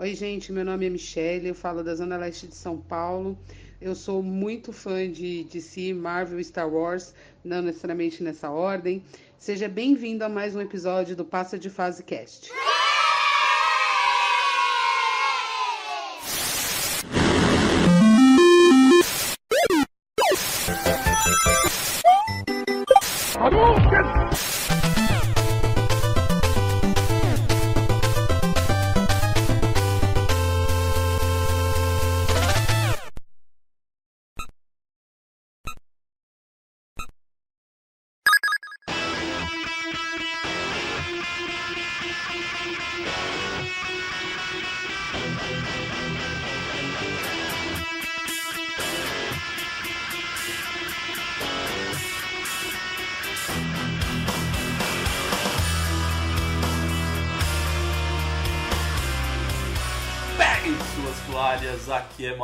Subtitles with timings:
[0.00, 3.36] Oi, gente, meu nome é Michelle, eu falo da Zona Leste de São Paulo.
[3.80, 9.02] Eu sou muito fã de DC, Marvel, Star Wars, não necessariamente nessa ordem.
[9.40, 12.48] Seja bem-vindo a mais um episódio do Passa de Fase Cast.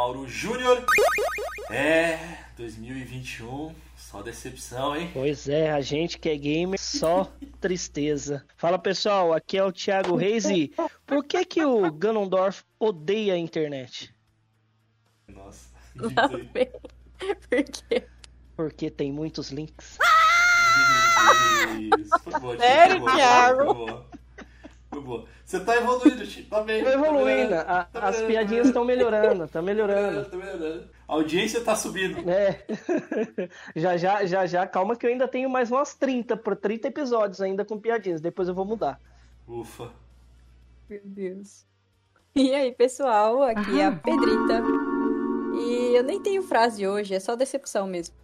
[0.04, 0.84] Mauro Júnior.
[1.70, 2.18] É,
[2.58, 5.10] 2021, só decepção, hein?
[5.14, 8.44] Pois é, a gente que é gamer, só tristeza.
[8.54, 10.74] Fala pessoal, aqui é o Thiago Reis e
[11.06, 14.14] por que que o Ganondorf odeia a internet?
[15.26, 15.70] Nossa.
[17.48, 18.06] Por quê?
[18.54, 19.96] Porque tem muitos links.
[21.98, 24.06] Isso, foi boa, Sério, foi boa, Thiago?
[25.04, 25.26] Boa.
[25.44, 26.82] Você tá evoluindo, Chico, tá bem.
[26.82, 30.30] Tô evoluindo, melhorando, a- tá as piadinhas estão melhorando, tá melhorando, melhorando.
[30.30, 30.90] tá melhorando.
[31.06, 32.28] A audiência tá subindo.
[32.30, 32.64] É,
[33.76, 37.40] já já, já já, calma que eu ainda tenho mais umas 30, por 30 episódios
[37.42, 38.98] ainda com piadinhas, depois eu vou mudar.
[39.46, 39.90] Ufa.
[40.88, 41.66] Meu Deus.
[42.34, 44.62] E aí, pessoal, aqui é a Pedrita.
[45.54, 48.14] E eu nem tenho frase hoje, é só decepção mesmo.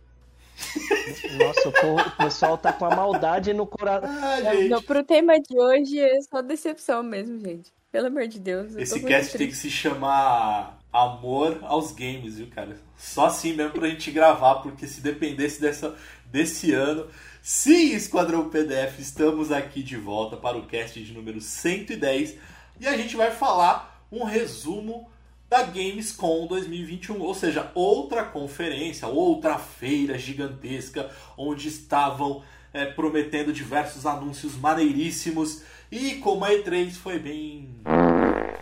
[1.39, 4.08] Nossa, o o pessoal tá com a maldade no coração.
[4.22, 4.69] Ah, gente.
[4.69, 7.72] Não, pro tema de hoje é só decepção mesmo, gente.
[7.91, 8.77] Pelo amor de Deus.
[8.77, 12.77] Esse cast tem que se chamar Amor aos Games, viu, cara?
[12.97, 17.08] Só assim mesmo pra gente gravar, porque se dependesse dessa, desse ano.
[17.42, 22.36] Sim, Esquadrão PDF, estamos aqui de volta para o cast de número 110
[22.80, 25.08] e a gente vai falar um resumo
[25.50, 34.06] da Gamescom 2021, ou seja, outra conferência, outra feira gigantesca onde estavam é, prometendo diversos
[34.06, 37.74] anúncios maneiríssimos e como a E3 foi bem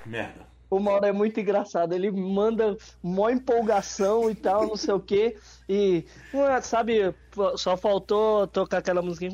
[0.06, 0.47] merda.
[0.70, 5.36] O Mauro é muito engraçado, ele manda mó empolgação e tal, não sei o quê.
[5.66, 6.04] E,
[6.62, 7.14] sabe,
[7.56, 9.32] só faltou tocar aquela musiquinha.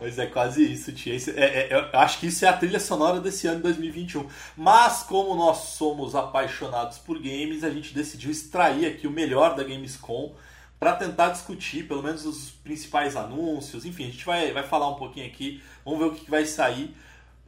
[0.00, 1.14] Mas é quase isso, tia.
[1.36, 4.26] É- é- eu acho que isso é a trilha sonora desse ano de 2021.
[4.56, 9.64] Mas, como nós somos apaixonados por games, a gente decidiu extrair aqui o melhor da
[9.64, 10.34] Gamescom
[10.78, 13.84] para tentar discutir, pelo menos, os principais anúncios.
[13.84, 16.44] Enfim, a gente vai, vai falar um pouquinho aqui, vamos ver o que que vai
[16.44, 16.94] sair.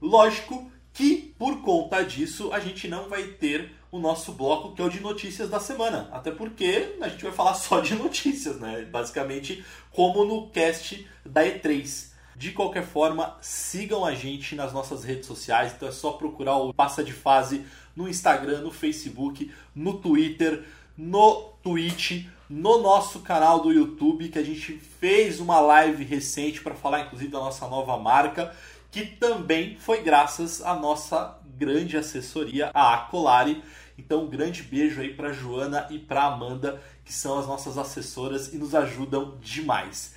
[0.01, 4.85] Lógico que, por conta disso, a gente não vai ter o nosso bloco que é
[4.85, 6.09] o de notícias da semana.
[6.13, 8.83] Até porque a gente vai falar só de notícias, né?
[8.91, 12.11] Basicamente, como no cast da E3.
[12.37, 15.75] De qualquer forma, sigam a gente nas nossas redes sociais.
[15.77, 20.65] Então é só procurar o Passa de Fase no Instagram, no Facebook, no Twitter,
[20.97, 26.75] no Twitch, no nosso canal do YouTube, que a gente fez uma live recente para
[26.75, 28.55] falar inclusive da nossa nova marca,
[28.91, 33.63] que também foi graças à nossa grande assessoria, a Acolari.
[33.99, 38.53] Então, um grande beijo aí para Joana e para Amanda, que são as nossas assessoras
[38.53, 40.15] e nos ajudam demais.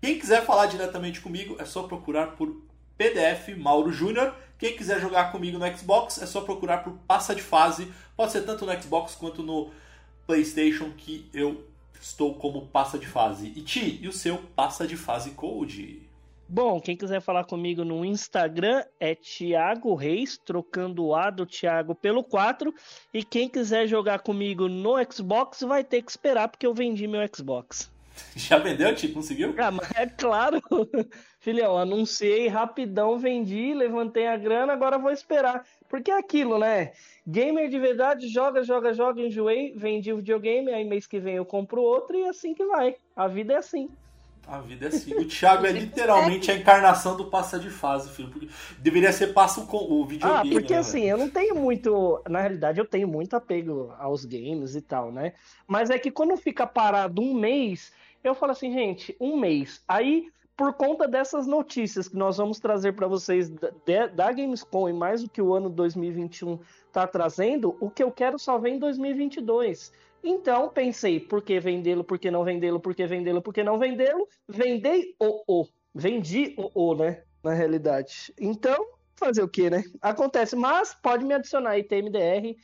[0.00, 2.62] Quem quiser falar diretamente comigo é só procurar por
[2.96, 4.34] PDF Mauro Júnior.
[4.58, 7.92] Quem quiser jogar comigo no Xbox é só procurar por Passa de Fase.
[8.16, 9.70] Pode ser tanto no Xbox quanto no
[10.26, 11.64] PlayStation que eu
[12.00, 13.52] estou como Passa de Fase.
[13.54, 16.05] E Ti, e o seu Passa de Fase Code?
[16.48, 21.92] Bom, quem quiser falar comigo no Instagram é Thiago Reis, trocando o A do Thiago
[21.92, 22.72] pelo 4.
[23.12, 27.20] E quem quiser jogar comigo no Xbox vai ter que esperar, porque eu vendi meu
[27.34, 27.90] Xbox.
[28.36, 29.08] Já vendeu, Ti?
[29.08, 29.54] Conseguiu?
[29.58, 30.62] Ah, mas é claro.
[31.40, 35.66] Filhão, anunciei rapidão, vendi, levantei a grana, agora vou esperar.
[35.88, 36.92] Porque é aquilo, né?
[37.26, 41.44] Gamer de verdade, joga, joga, joga, enjoei, vendi o videogame, aí mês que vem eu
[41.44, 42.94] compro outro e é assim que vai.
[43.16, 43.90] A vida é assim.
[44.46, 45.14] A vida é assim.
[45.14, 48.30] O Thiago é literalmente a encarnação do passa de fase, filho.
[48.30, 48.48] Porque
[48.78, 50.50] deveria ser passa o, o Ah, videogame.
[50.52, 52.22] porque né, assim, eu não tenho muito.
[52.28, 55.32] Na realidade, eu tenho muito apego aos games e tal, né?
[55.66, 59.82] Mas é que quando fica parado um mês, eu falo assim, gente, um mês.
[59.88, 64.92] Aí, por conta dessas notícias que nós vamos trazer para vocês da, da Gamescom e
[64.92, 66.58] mais o que o ano 2021
[66.96, 69.92] tá trazendo, o que eu quero só vem em 2022.
[70.24, 73.78] Então, pensei, por que vendê-lo, por que não vendê-lo, por que vendê-lo, por que não
[73.78, 74.26] vendê-lo?
[74.48, 75.66] Vendei o o.
[75.94, 77.22] Vendi o o, né?
[77.44, 78.32] Na realidade.
[78.40, 79.84] Então, fazer o que, né?
[80.00, 82.56] Acontece, mas pode me adicionar aí TMDR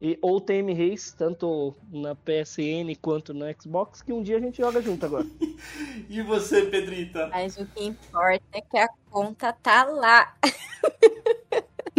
[0.00, 4.58] e, ou TM Reis, tanto na PSN quanto no Xbox, que um dia a gente
[4.58, 5.26] joga junto agora.
[6.08, 7.26] e você, Pedrita?
[7.26, 10.32] Mas o que importa é que a conta tá lá.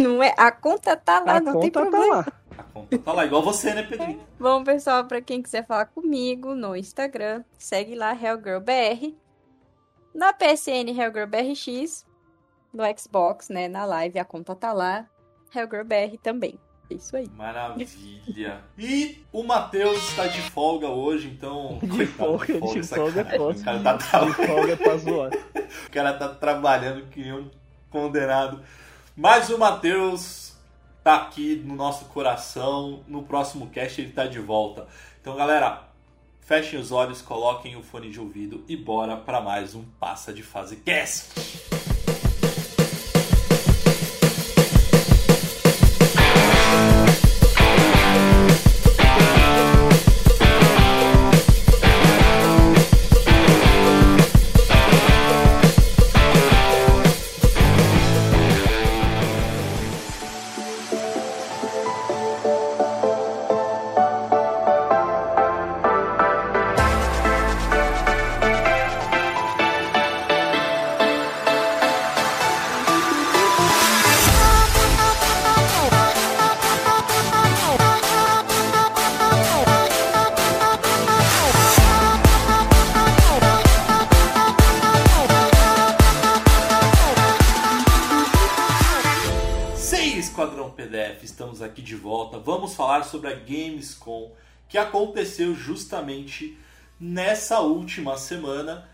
[0.02, 0.34] não é?
[0.36, 2.24] A conta tá lá, a não conta tem problema.
[2.24, 2.58] Tá lá.
[2.58, 4.20] A conta tá lá, igual você, né, Pedrita?
[4.38, 9.16] Bom, pessoal, pra quem quiser falar comigo no Instagram, segue lá, HellGirlBR.
[10.14, 12.06] Na PSN, HellGirlBRX.
[12.72, 15.06] No Xbox, né, na live, a conta tá lá.
[15.54, 16.58] HellGirlBR também.
[16.90, 17.28] É isso aí.
[17.36, 18.60] Maravilha.
[18.78, 21.78] E o Matheus está de folga hoje, então.
[21.82, 23.38] De folga, de folga é sacanagem.
[23.38, 23.60] posso.
[23.60, 24.92] O cara tá, tra- De folga tá
[25.86, 27.50] o cara tá trabalhando que nem um
[27.90, 28.62] condenado.
[29.16, 30.54] Mas o Matheus
[31.04, 33.04] tá aqui no nosso coração.
[33.06, 34.86] No próximo cast ele tá de volta.
[35.20, 35.88] Então, galera,
[36.40, 40.42] fechem os olhos, coloquem o fone de ouvido e bora para mais um Passa de
[40.42, 41.81] Fase Cast.
[93.12, 94.32] Sobre a Gamescom
[94.68, 96.58] que aconteceu justamente
[96.98, 98.88] nessa última semana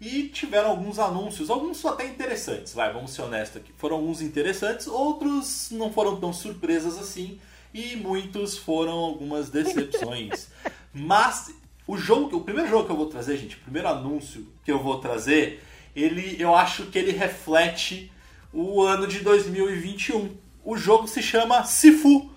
[0.00, 3.72] e tiveram alguns anúncios, alguns até interessantes, vai, vamos ser honestos aqui.
[3.76, 7.38] Foram alguns interessantes, outros não foram tão surpresas assim
[7.74, 10.48] e muitos foram algumas decepções.
[10.94, 11.54] Mas
[11.86, 14.82] o jogo, o primeiro jogo que eu vou trazer, gente, o primeiro anúncio que eu
[14.82, 15.62] vou trazer,
[15.94, 18.10] ele eu acho que ele reflete
[18.50, 20.34] o ano de 2021.
[20.64, 22.30] O jogo se chama Sifu.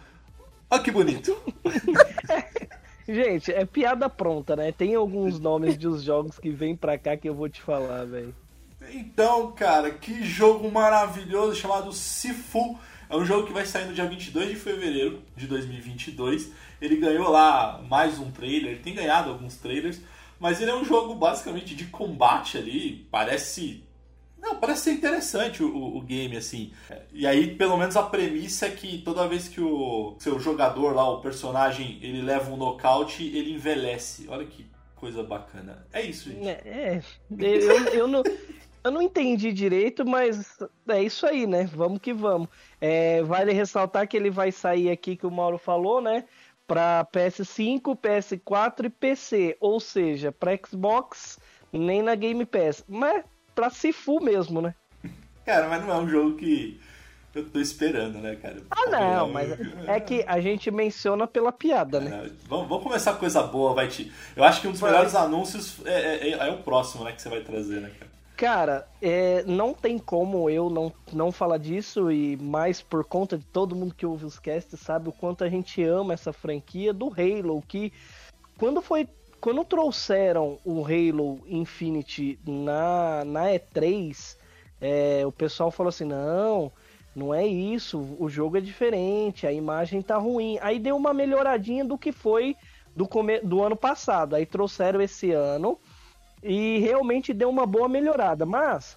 [0.71, 1.37] Olha que bonito.
[3.05, 4.71] Gente, é piada pronta, né?
[4.71, 8.33] Tem alguns nomes dos jogos que vêm pra cá que eu vou te falar, velho.
[8.93, 12.79] Então, cara, que jogo maravilhoso chamado Sifu.
[13.09, 16.53] É um jogo que vai sair no dia 22 de fevereiro de 2022.
[16.81, 19.99] Ele ganhou lá mais um trailer, ele tem ganhado alguns trailers,
[20.39, 23.05] mas ele é um jogo basicamente de combate ali.
[23.11, 23.83] Parece.
[24.41, 26.71] Não, parece ser interessante o, o- game, assim.
[27.13, 31.07] E aí, pelo menos a premissa é que toda vez que o seu jogador lá,
[31.09, 34.27] o personagem, ele leva um nocaute, ele envelhece.
[34.27, 34.65] Olha que
[34.95, 35.85] coisa bacana.
[35.93, 36.47] É isso, gente.
[36.47, 37.01] É,
[37.39, 38.23] eu, eu, não,
[38.83, 40.57] eu não entendi direito, mas
[40.87, 41.69] é isso aí, né?
[41.73, 42.47] Vamos que vamos.
[42.79, 46.25] É, vale ressaltar que ele vai sair aqui, que o Mauro falou, né?
[46.65, 49.57] Pra PS5, PS4 e PC.
[49.59, 51.37] Ou seja, pra Xbox,
[51.71, 52.83] nem na Game Pass.
[52.87, 53.23] Mas
[53.61, 54.73] pra Sifu mesmo, né?
[55.45, 56.81] Cara, mas não é um jogo que
[57.35, 58.57] eu tô esperando, né, cara?
[58.71, 59.51] Ah, não, mas
[59.87, 62.25] é que a gente menciona pela piada, né?
[62.25, 64.11] É, vamos, vamos começar com coisa boa, vai te.
[64.35, 64.89] Eu acho que um dos Vai.
[64.91, 68.11] melhores anúncios é, é- é o próximo, né, que você vai trazer, né, cara?
[68.35, 73.45] Cara, é, não tem como eu não, não falar disso, e mais por conta de
[73.45, 77.09] todo mundo que ouve os casts sabe o quanto a gente ama essa franquia do
[77.09, 77.93] Halo, que
[78.57, 79.07] quando foi.
[79.41, 84.37] Quando trouxeram o Halo Infinity na, na E3,
[84.79, 86.71] é, o pessoal falou assim, não,
[87.15, 90.59] não é isso, o jogo é diferente, a imagem tá ruim.
[90.61, 92.55] Aí deu uma melhoradinha do que foi
[92.95, 94.35] do, come, do ano passado.
[94.35, 95.79] Aí trouxeram esse ano
[96.43, 98.45] e realmente deu uma boa melhorada.
[98.45, 98.95] Mas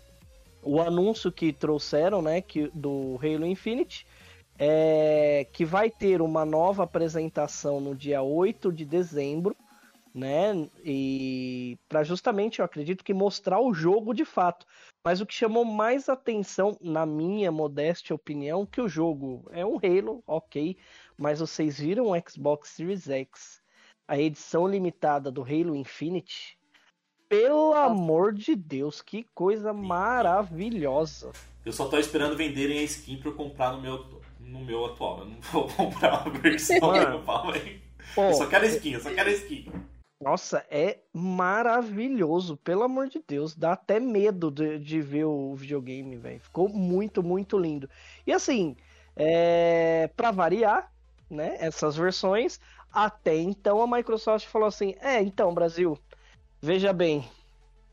[0.62, 4.06] o anúncio que trouxeram, né, que, do Halo Infinite,
[4.58, 9.56] é que vai ter uma nova apresentação no dia 8 de dezembro,
[10.14, 10.68] né?
[10.84, 14.64] E para justamente, eu acredito que mostrar o jogo de fato.
[15.04, 19.76] Mas o que chamou mais atenção, na minha modesta opinião, que o jogo é um
[19.76, 20.78] Halo, ok,
[21.18, 23.60] mas vocês viram o Xbox Series X,
[24.08, 26.56] a edição limitada do Halo Infinite?
[27.28, 31.32] Pelo amor de Deus, que coisa maravilhosa.
[31.66, 35.20] Eu só tô esperando venderem a skin pra eu comprar no meu, no meu atual.
[35.20, 37.22] Eu não vou comprar uma versão Mano.
[38.14, 39.66] Pô, Eu só quero a skin, eu só quero a skin.
[40.24, 43.54] Nossa, é maravilhoso, pelo amor de Deus.
[43.54, 46.40] Dá até medo de, de ver o videogame, velho.
[46.40, 47.88] Ficou muito, muito lindo.
[48.26, 48.74] E assim,
[49.14, 50.08] é...
[50.16, 50.90] para variar,
[51.28, 52.58] né, essas versões,
[52.90, 55.98] até então a Microsoft falou assim: é, então, Brasil,
[56.60, 57.28] veja bem,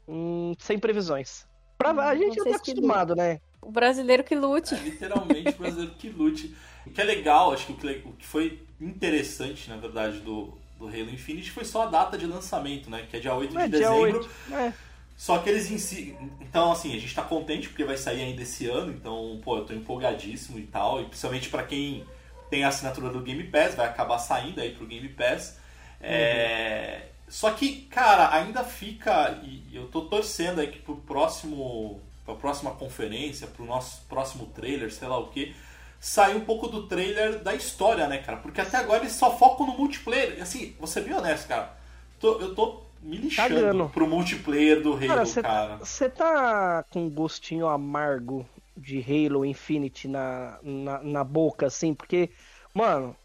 [0.07, 1.45] hum, sem previsões.
[1.77, 1.91] Pra...
[1.91, 3.41] A gente já tá acostumado, né?
[3.61, 4.73] o brasileiro que lute.
[4.73, 6.55] É, literalmente o brasileiro que lute.
[6.85, 7.73] O que é legal, acho que
[8.05, 12.25] o que foi interessante, na verdade, do, do Halo Infinite foi só a data de
[12.25, 13.05] lançamento, né?
[13.09, 14.19] Que é dia 8 de é, dezembro.
[14.19, 14.29] 8.
[14.53, 14.73] É.
[15.15, 16.17] Só que eles em si.
[16.41, 19.65] Então, assim, a gente tá contente porque vai sair ainda esse ano, então, pô, eu
[19.65, 21.01] tô empolgadíssimo e tal.
[21.01, 22.03] E principalmente para quem
[22.50, 25.59] tem a assinatura do Game Pass, vai acabar saindo aí pro Game Pass.
[26.01, 27.03] É...
[27.27, 29.39] Só que, cara, ainda fica.
[29.43, 32.01] E eu tô torcendo aí que pro próximo.
[32.25, 35.53] pra próxima conferência, pro nosso próximo trailer, sei lá o que
[36.01, 38.39] sair um pouco do trailer da história, né, cara?
[38.39, 40.41] Porque até agora eles só focam no multiplayer.
[40.41, 41.77] Assim, você viu honesto, cara?
[42.20, 43.89] Tô, eu tô me lixando Cagando.
[43.89, 45.77] pro multiplayer do Halo, cara.
[45.77, 51.93] Você tá com um gostinho amargo de Halo Infinite na, na, na, boca, assim?
[51.93, 52.31] Porque,
[52.74, 53.15] mano,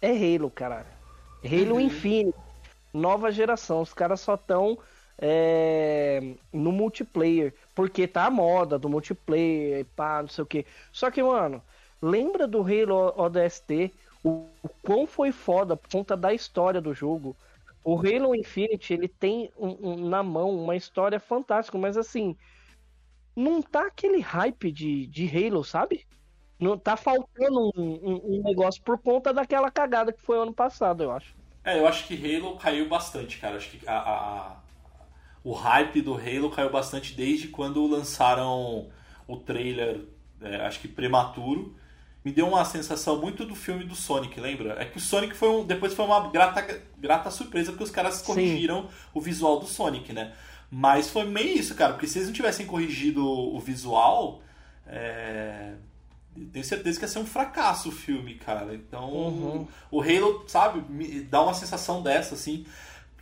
[0.00, 0.86] é Halo, cara.
[1.44, 1.80] Halo uhum.
[1.80, 2.38] Infinite.
[2.94, 3.80] Nova geração.
[3.80, 4.78] Os caras só tão
[5.18, 7.52] é, no multiplayer.
[7.74, 10.64] Porque tá a moda do multiplayer, pá, não sei o que.
[10.92, 11.60] Só que, mano,
[12.02, 13.92] Lembra do Halo ODST?
[14.22, 17.36] O, o quão foi foda por conta da história do jogo.
[17.82, 22.36] O Halo Infinite, ele tem um, um, na mão uma história fantástica, mas assim,
[23.34, 26.06] não tá aquele hype de, de Halo, sabe?
[26.58, 31.02] Não tá faltando um, um, um, negócio por conta daquela cagada que foi ano passado,
[31.02, 31.34] eu acho.
[31.64, 33.56] É, eu acho que Halo caiu bastante, cara.
[33.56, 34.56] Acho que a, a, a,
[35.42, 38.90] o hype do Halo caiu bastante desde quando lançaram
[39.26, 40.04] o trailer,
[40.42, 41.74] é, acho que prematuro,
[42.24, 44.80] me deu uma sensação muito do filme do Sonic, lembra?
[44.80, 48.20] É que o Sonic foi um, depois foi uma grata, grata surpresa porque os caras
[48.20, 48.88] corrigiram Sim.
[49.14, 50.34] o visual do Sonic, né?
[50.70, 54.42] Mas foi meio isso, cara, porque se eles não tivessem corrigido o visual,
[54.86, 55.72] é...
[56.52, 58.74] tenho certeza que ia ser um fracasso o filme, cara.
[58.74, 59.68] Então, uhum.
[59.90, 62.64] o Halo, sabe, me dá uma sensação dessa, assim.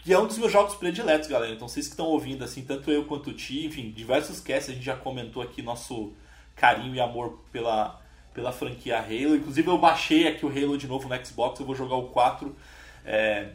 [0.00, 1.52] Que é um dos meus jogos prediletos, galera.
[1.52, 4.75] Então, vocês que estão ouvindo, assim, tanto eu quanto o Ti, enfim, diversos casts, a
[4.75, 6.12] gente já comentou aqui nosso
[6.55, 7.99] carinho e amor pela,
[8.38, 9.35] pela franquia Halo.
[9.35, 12.54] Inclusive eu baixei aqui o Halo de novo no Xbox, eu vou jogar o 4
[13.04, 13.49] é,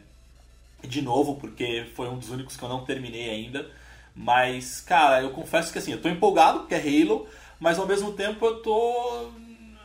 [0.82, 3.66] de novo, porque foi um dos únicos que eu não terminei ainda.
[4.14, 7.26] Mas, cara, eu confesso que assim, eu tô empolgado porque é Halo,
[7.58, 9.30] mas ao mesmo tempo eu tô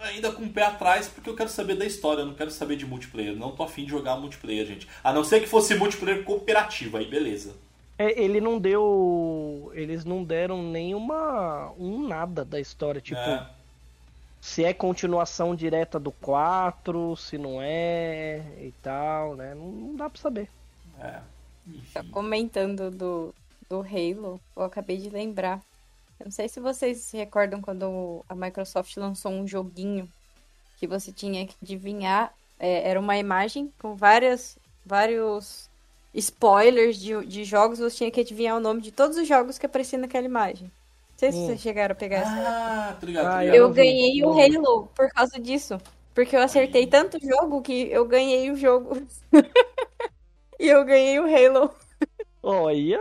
[0.02, 2.76] ainda com o pé atrás porque eu quero saber da história, eu não quero saber
[2.76, 3.36] de multiplayer.
[3.36, 4.88] Não tô afim de jogar multiplayer, gente.
[5.02, 7.56] A não ser que fosse multiplayer cooperativo, aí beleza.
[7.98, 9.72] É, ele não deu.
[9.74, 11.74] Eles não deram nenhuma.
[11.78, 13.02] um nada da história.
[13.02, 13.59] Tipo, é
[14.42, 19.54] se é continuação direta do 4, se não é e tal, né?
[19.54, 20.50] Não, não dá pra saber.
[21.00, 21.20] É.
[21.94, 23.34] Tá comentando do,
[23.70, 25.62] do Halo, eu acabei de lembrar.
[26.20, 30.10] Eu não sei se vocês se recordam quando a Microsoft lançou um joguinho
[30.78, 32.34] que você tinha que adivinhar.
[32.58, 35.70] É, era uma imagem com várias, vários
[36.14, 39.66] spoilers de, de jogos, você tinha que adivinhar o nome de todos os jogos que
[39.66, 40.72] apareciam naquela imagem
[41.20, 42.32] sei se vocês chegaram a pegar essa.
[42.32, 43.56] Ah, tô ligado, tô ligado.
[43.56, 45.78] Eu ganhei o Halo por causa disso.
[46.16, 49.06] Porque eu acertei tanto jogo que eu ganhei o jogo.
[50.60, 51.76] e eu ganhei o Halo.
[52.42, 53.00] Olha.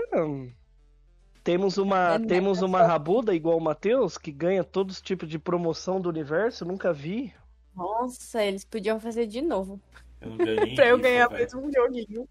[1.45, 5.39] Temos uma, é temos uma rabuda igual o Matheus, que ganha todos os tipos de
[5.39, 7.33] promoção do universo, nunca vi.
[7.75, 9.81] Nossa, eles podiam fazer de novo.
[10.21, 10.33] Eu
[10.75, 12.29] pra eu ganhar mais um joguinho.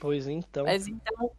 [0.00, 0.64] Pois então.
[0.64, 1.30] Mas então,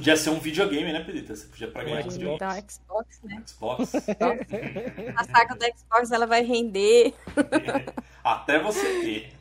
[0.00, 1.36] Podia ser um videogame, né, Pedrita?
[1.36, 2.36] Você podia pra ganhar um videogame.
[2.36, 3.42] Então, Xbox, né?
[3.46, 3.94] Xbox.
[5.14, 7.12] a saga do Xbox, ela vai render.
[8.24, 9.32] Até você ter.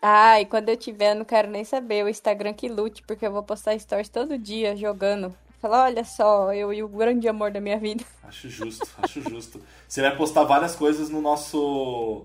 [0.00, 3.26] Ah, e quando eu tiver, eu não quero nem saber o Instagram que lute, porque
[3.26, 5.34] eu vou postar stories todo dia jogando.
[5.60, 8.04] Falar, olha só, eu e o grande amor da minha vida.
[8.22, 9.60] Acho justo, acho justo.
[9.88, 12.24] Você vai postar várias coisas no nosso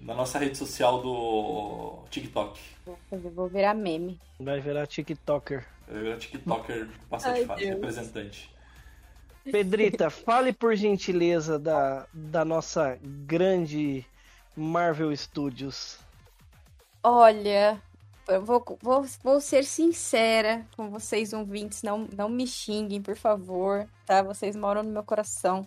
[0.00, 2.60] na nossa rede social do TikTok.
[2.84, 4.20] Vou, fazer, vou virar meme.
[4.38, 5.66] Vai virar TikToker.
[5.88, 8.54] Virar TikToker de fase, representante.
[9.44, 14.04] Pedrita, fale por gentileza da, da nossa grande
[14.56, 15.98] Marvel Studios.
[17.02, 17.80] Olha,
[18.26, 23.86] eu vou, vou, vou ser sincera com vocês ouvintes, não, não me xinguem, por favor,
[24.06, 24.22] tá?
[24.22, 25.66] Vocês moram no meu coração.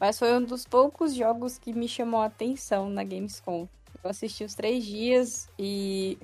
[0.00, 3.68] Mas foi um dos poucos jogos que me chamou a atenção na Gamescom.
[4.02, 6.18] Eu assisti os três dias e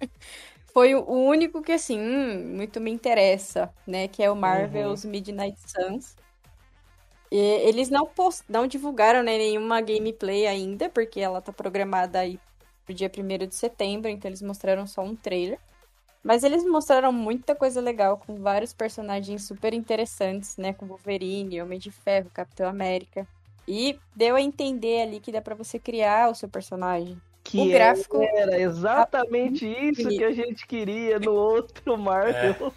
[0.72, 4.08] foi o único que, assim, hum, muito me interessa, né?
[4.08, 5.10] Que é o Marvel's uhum.
[5.10, 6.16] Midnight Suns.
[7.30, 8.44] E eles não, post...
[8.48, 12.38] não divulgaram né, nenhuma gameplay ainda, porque ela tá programada aí
[12.84, 15.58] pro dia 1 de setembro, então eles mostraram só um trailer.
[16.22, 20.72] Mas eles mostraram muita coisa legal, com vários personagens super interessantes, né?
[20.72, 23.26] Com Wolverine, Homem de Ferro, Capitão América.
[23.66, 27.20] E deu a entender ali que dá para você criar o seu personagem.
[27.44, 32.72] Que o gráfico era exatamente isso que a gente queria no outro Marvel.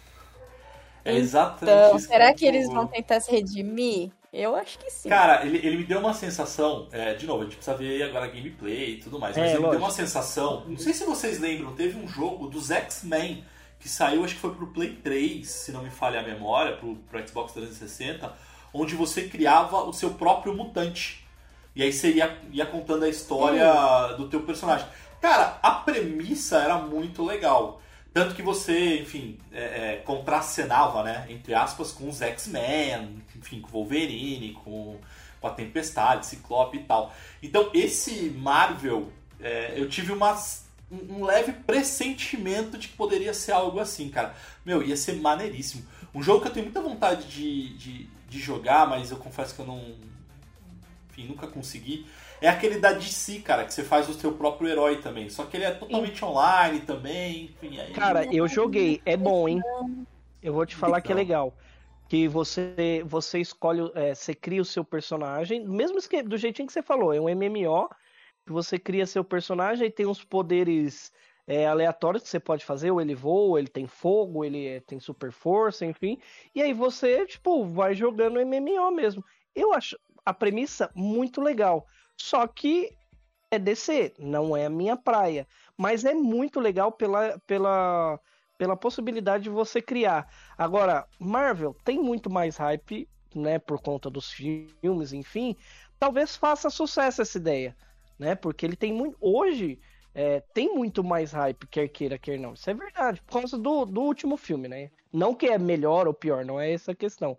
[1.04, 2.08] É, é exatamente então, isso.
[2.08, 4.12] Será que eles vão tentar se redimir?
[4.32, 5.08] Eu acho que sim.
[5.08, 6.88] Cara, ele, ele me deu uma sensação.
[6.92, 9.36] é, de novo, a gente precisa ver agora gameplay e tudo mais.
[9.36, 9.84] Mas É, ele me deu lógico.
[9.84, 10.64] uma sensação.
[10.66, 13.44] Não sei se vocês lembram, teve um jogo dos X-Men
[13.78, 16.96] que saiu, acho que foi pro Play 3, se não me falha a memória, pro,
[16.96, 18.32] pro Xbox 360,
[18.74, 21.25] onde você criava o seu próprio mutante.
[21.76, 23.70] E aí você ia, ia contando a história
[24.16, 24.86] do teu personagem.
[25.20, 27.82] Cara, a premissa era muito legal.
[28.14, 33.68] Tanto que você, enfim, é, é, contracenava, né, entre aspas, com os X-Men, enfim, com
[33.68, 34.96] o Wolverine, com,
[35.38, 37.14] com a Tempestade, Ciclope e tal.
[37.42, 43.52] Então, esse Marvel, é, eu tive umas, um, um leve pressentimento de que poderia ser
[43.52, 44.34] algo assim, cara.
[44.64, 45.84] Meu, ia ser maneiríssimo.
[46.14, 49.60] Um jogo que eu tenho muita vontade de, de, de jogar, mas eu confesso que
[49.60, 49.94] eu não.
[51.16, 52.06] Enfim, nunca consegui.
[52.42, 55.30] É aquele da DC, cara, que você faz o seu próprio herói também.
[55.30, 57.44] Só que ele é totalmente online também.
[57.44, 57.92] Enfim, aí...
[57.92, 59.62] Cara, eu joguei, é bom, hein?
[60.42, 61.22] Eu vou te falar que é Então.
[61.24, 61.56] legal.
[62.08, 66.72] Que você você escolhe, é, você cria o seu personagem, mesmo esque- do jeitinho que
[66.72, 67.88] você falou, é um MMO,
[68.46, 71.10] que você cria seu personagem e tem uns poderes
[71.48, 74.98] é, aleatórios que você pode fazer, ou ele voa, ele tem fogo, ele é- tem
[75.00, 76.18] super força, enfim.
[76.54, 79.24] E aí você, tipo, vai jogando MMO mesmo.
[79.54, 79.96] Eu acho
[80.26, 81.86] a premissa muito legal.
[82.16, 82.92] Só que
[83.50, 85.46] é DC, não é a minha praia.
[85.78, 88.20] Mas é muito legal pela, pela,
[88.58, 90.28] pela possibilidade de você criar.
[90.58, 93.58] Agora, Marvel tem muito mais hype, né?
[93.58, 95.56] Por conta dos filmes, enfim.
[95.98, 97.76] Talvez faça sucesso essa ideia,
[98.18, 98.34] né?
[98.34, 99.16] Porque ele tem muito.
[99.20, 99.78] Hoje.
[100.14, 102.54] é, tem muito mais hype, quer queira, quer não.
[102.54, 104.90] Isso é verdade, por causa do, do último filme, né?
[105.12, 107.38] Não que é melhor ou pior, não é essa a questão.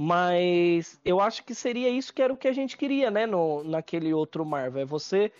[0.00, 3.26] Mas eu acho que seria isso que era o que a gente queria, né?
[3.26, 4.82] No, naquele outro Marvel.
[4.82, 5.32] É você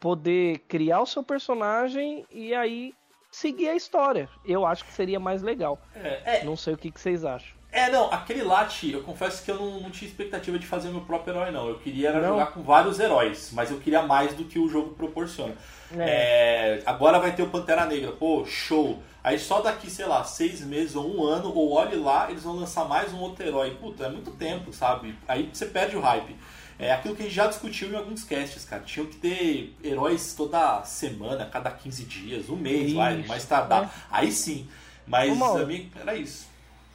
[0.00, 2.94] poder criar o seu personagem e aí
[3.30, 4.28] seguir a história.
[4.44, 5.78] Eu acho que seria mais legal.
[5.94, 7.54] É, é, Não sei o que, que vocês acham.
[7.70, 11.02] É, não, aquele late, eu confesso que eu não, não tinha expectativa de fazer meu
[11.02, 11.68] próprio herói, não.
[11.68, 12.28] Eu queria era Não?
[12.28, 15.54] jogar com vários heróis, mas eu queria mais do que o jogo proporciona.
[15.98, 19.02] É, agora vai ter o Pantera Negra, pô, show.
[19.26, 22.54] Aí só daqui, sei lá, seis meses ou um ano, ou olhe lá, eles vão
[22.54, 23.74] lançar mais um outro herói.
[23.74, 25.18] Puta, é muito tempo, sabe?
[25.26, 26.36] Aí você perde o hype.
[26.78, 28.84] É aquilo que a gente já discutiu em alguns casts, cara.
[28.84, 34.06] Tinham que ter heróis toda semana, cada 15 dias, um mês, vai, mais tardar.
[34.12, 34.68] Aí sim.
[35.04, 35.64] Mas Ô, Mauro.
[35.64, 36.46] a mim era isso.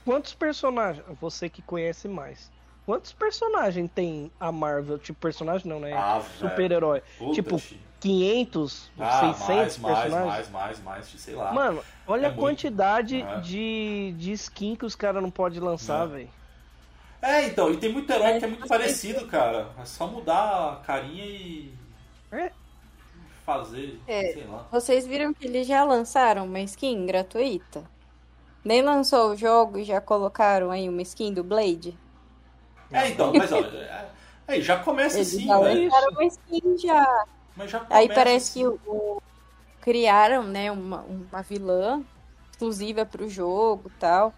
[0.06, 2.50] Quantos personagens, você que conhece mais,
[2.86, 4.98] quantos personagens tem a Marvel?
[5.00, 5.94] Tipo, personagem não, né?
[5.94, 6.22] Ah.
[6.40, 7.02] Super-herói.
[7.34, 7.80] Tipo, fi.
[8.00, 10.50] 500, Ah, 600 mais, mais, personagens?
[10.50, 11.52] mais, mais, mais, sei lá.
[11.54, 12.40] Mano, olha É a muito.
[12.42, 13.40] quantidade É.
[13.42, 16.08] de, de skin que os caras não podem lançar, É.
[16.08, 16.30] velho.
[17.22, 19.70] É, então, e tem muito herói que é muito parecido, cara.
[19.80, 21.72] É só mudar a carinha e
[22.32, 22.52] É.
[23.46, 24.34] fazer, É.
[24.34, 24.66] sei lá.
[24.72, 27.84] Vocês viram que eles já lançaram uma skin gratuita?
[28.66, 31.96] Nem lançou o jogo e já colocaram aí uma skin do Blade?
[32.92, 34.06] É, então, mas olha, é-
[34.48, 35.90] aí já começa Eles assim, né?
[36.12, 37.26] uma skin já.
[37.56, 38.80] Mas já Aí começa parece que assim.
[38.86, 39.22] o, o-
[39.82, 42.04] criaram, né, uma, uma vilã
[42.52, 44.34] exclusiva pro jogo e tal.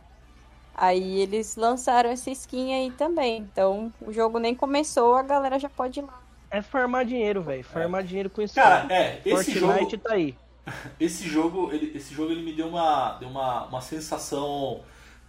[0.75, 3.37] Aí eles lançaram essa skin aí também.
[3.41, 6.19] Então o jogo nem começou, a galera já pode ir lá.
[6.49, 7.63] É farmar dinheiro, velho.
[7.63, 8.55] Farmar dinheiro com isso.
[8.55, 10.35] Cara, é, esse Fortnite jogo, tá aí.
[10.99, 14.81] esse jogo, ele, esse jogo ele me deu uma, deu uma, uma sensação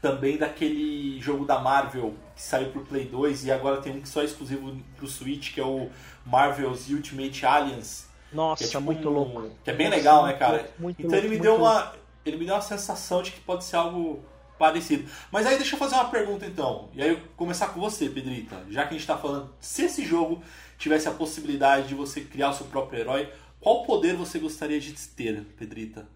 [0.04, 4.08] também daquele jogo da Marvel que saiu pro Play 2 e agora tem um que
[4.08, 5.88] só é exclusivo pro Switch, que é o
[6.26, 8.04] Marvel's Ultimate Alliance.
[8.30, 9.50] Nossa, que é tipo muito um- louco.
[9.64, 10.56] Que é bem Nossa, legal, né, cara?
[10.58, 11.64] louco, muito então ele louco, me deu louco.
[11.74, 11.92] uma.
[12.26, 14.22] Ele me deu uma sensação de que pode ser algo
[14.58, 15.10] parecido.
[15.32, 16.90] Mas aí deixa eu fazer uma pergunta então.
[16.92, 18.62] E aí eu começar com você, Pedrita.
[18.68, 20.42] Já que a gente tá falando, se esse jogo
[20.76, 24.92] tivesse a possibilidade de você criar o seu próprio herói, qual poder você gostaria de
[24.92, 26.06] ter, Pedrita?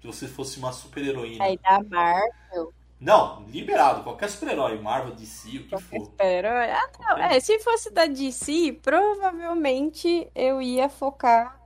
[0.00, 1.44] Se você fosse uma super heroína.
[1.44, 2.72] Aí da Marvel,
[3.04, 6.04] Não, liberado, qualquer super-herói, Marvel, DC, o que qualquer for.
[6.06, 6.70] super-herói.
[6.70, 7.18] Ah, não.
[7.18, 11.60] É, se fosse da DC, provavelmente eu ia focar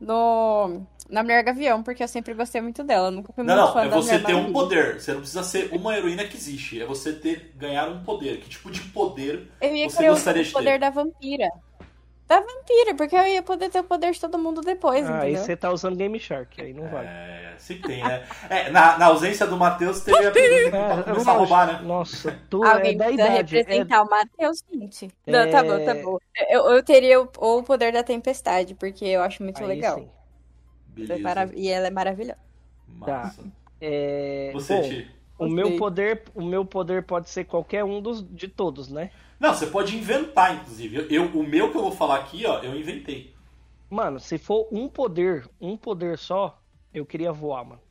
[0.00, 3.10] no na Mulher Gavião, porque eu sempre gostei muito dela.
[3.10, 5.00] Nunca fui Não, muito não, é você ter um poder.
[5.00, 6.80] Você não precisa ser uma heroína que existe.
[6.82, 8.40] É você ter ganhar um poder.
[8.40, 10.78] Que tipo de poder Eu ia Você querer o- gostaria o de poder ter?
[10.78, 11.48] da vampira.
[12.28, 15.36] Da vampira, porque eu ia poder ter o poder de todo mundo depois, Ah, aí
[15.36, 17.08] você tá usando Game Shark, aí não vale.
[17.08, 18.26] É, sempre tem, né?
[18.48, 21.82] É, na, na ausência do Matheus, teve a pergunta É, começar a roubar, né?
[21.86, 23.64] Nossa, tu Alguém é da precisa idade.
[23.68, 25.08] É, representar o Matheus, gente.
[25.26, 26.00] Não, tá bom, tá É.
[26.00, 26.18] bom.
[26.48, 30.04] Eu, eu teria o, o poder da tempestade, porque eu acho muito aí legal.
[30.04, 30.10] sim.
[31.08, 31.18] É Beleza.
[31.18, 32.40] marav- E ela é maravilhosa.
[32.86, 33.44] Massa.
[33.80, 35.02] É, Você, bom,
[35.38, 39.10] o meu poder, o meu poder pode ser qualquer um dos de todos, né?
[39.38, 40.96] Não, você pode inventar, inclusive.
[40.96, 43.34] Eu, eu- o meu que eu vou falar aqui, ó, eu inventei.
[43.88, 47.82] Mano, se for um poder, um poder só, eu queria voar, mano.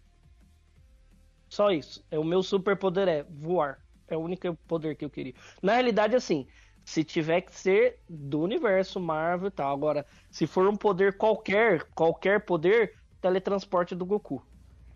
[1.49, 2.03] Só isso.
[2.09, 3.79] É o meu super poder é voar.
[4.07, 5.33] É o único poder que eu queria.
[5.61, 6.47] Na realidade, assim,
[6.83, 9.73] se tiver que ser do universo Marvel e tal.
[9.73, 14.43] Agora, se for um poder qualquer, qualquer poder, teletransporte do Goku.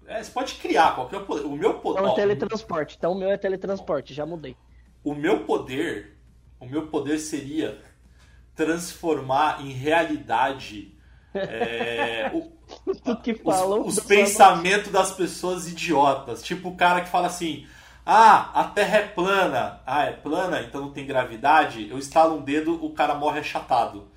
[0.05, 1.45] É, você pode criar qualquer poder.
[1.45, 2.01] O meu poder.
[2.01, 2.95] Então, teletransporte.
[2.97, 4.55] Então, o meu é teletransporte, já mudei.
[5.03, 6.16] O meu poder.
[6.59, 7.79] O meu poder seria
[8.55, 10.97] transformar em realidade
[11.33, 12.51] é, o,
[13.43, 16.41] falam os, os pensamentos das pessoas idiotas.
[16.41, 17.65] Tipo o cara que fala assim:
[18.05, 19.81] Ah, a Terra é plana.
[19.85, 20.61] Ah, é plana?
[20.61, 21.87] Então não tem gravidade.
[21.89, 24.07] Eu estalo um dedo, o cara morre achatado.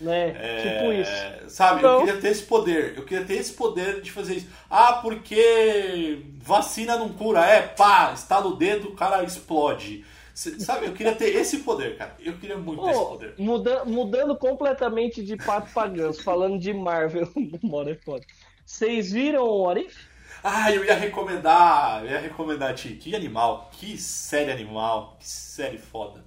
[0.00, 0.34] Né?
[0.38, 1.54] É, tipo isso.
[1.54, 2.00] Sabe, não.
[2.00, 2.94] eu queria ter esse poder.
[2.96, 4.48] Eu queria ter esse poder de fazer isso.
[4.70, 7.44] Ah, porque vacina não cura.
[7.44, 10.04] É, pá, estala o dedo, o cara explode.
[10.34, 12.14] Sabe, eu queria ter esse poder, cara.
[12.20, 13.34] Eu queria muito oh, ter esse poder.
[13.38, 17.28] Muda, mudando completamente de pato pagãs, falando de Marvel,
[17.62, 18.24] Mora é foda.
[18.64, 20.10] Vocês viram o What If?
[20.42, 22.90] Ah, eu ia recomendar, eu ia recomendar, Ti.
[22.94, 26.24] Que animal, que série animal, que série foda.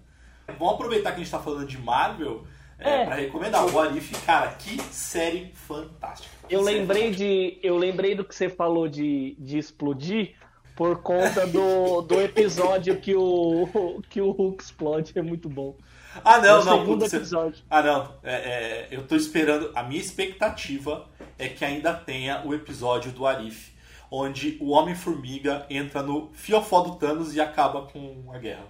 [0.60, 2.44] Vamos aproveitar que a gente tá falando de Marvel
[2.78, 3.06] é, é.
[3.06, 3.66] para recomendar.
[3.66, 6.30] O What If, cara, que série fantástica.
[6.48, 7.26] Que eu série lembrei fantástica.
[7.26, 10.36] de, eu lembrei do que você falou de, de explodir
[10.76, 15.12] por conta do, do episódio que o, que o Hulk explode.
[15.16, 15.76] É muito bom.
[16.24, 16.80] Ah, não, é não.
[16.80, 17.64] Segundo episódio.
[17.70, 18.16] Ah, não.
[18.24, 19.72] É, é, eu tô esperando.
[19.76, 21.08] A minha expectativa
[21.38, 23.72] é que ainda tenha o episódio do Arif,
[24.12, 28.68] onde o Homem-Formiga entra no fiofó do Thanos e acaba com a guerra.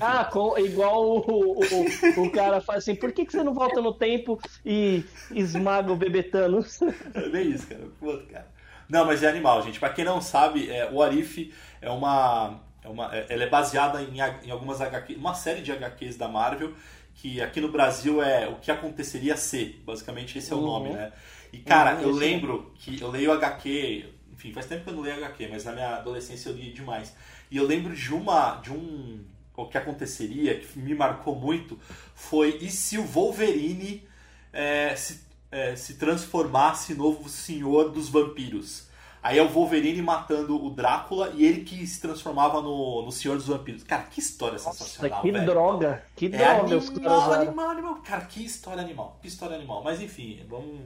[0.00, 3.54] Ah, com, igual o, o, o, o, cara faz assim, por que, que você não
[3.54, 4.36] volta no tempo
[4.66, 6.80] e esmaga o bebê Thanos?
[7.14, 7.86] É bem isso, cara.
[8.00, 8.48] Pô, cara.
[8.90, 9.78] Não, mas é animal, gente.
[9.78, 13.14] Para quem não sabe, é, o Arif é uma, é uma.
[13.14, 16.74] É, ela é baseada em, em algumas HQ, uma série de HQs da Marvel,
[17.14, 19.80] que aqui no Brasil é o que aconteceria ser.
[19.86, 20.66] Basicamente, esse é o uhum.
[20.66, 21.12] nome, né?
[21.52, 24.12] E, cara, uhum, eu lembro que eu leio HQ.
[24.32, 27.14] Enfim, faz tempo que eu não leio HQ, mas na minha adolescência eu li demais.
[27.48, 28.56] E eu lembro de uma.
[28.56, 29.24] de um.
[29.56, 31.78] O que aconteceria, que me marcou muito,
[32.14, 34.08] foi e se o Wolverine
[34.52, 35.20] é, se
[35.50, 38.88] é, se transformasse novo senhor dos vampiros.
[39.22, 43.36] Aí é o Wolverine matando o Drácula e ele que se transformava no, no Senhor
[43.36, 43.84] dos Vampiros.
[43.84, 45.44] Cara, que história Nossa, sensacional, que velho.
[45.44, 46.76] droga, que é droga.
[46.76, 47.94] Animal, animal, animal.
[47.96, 49.84] Cara, que história animal, que história animal.
[49.84, 50.80] Mas enfim, vamos...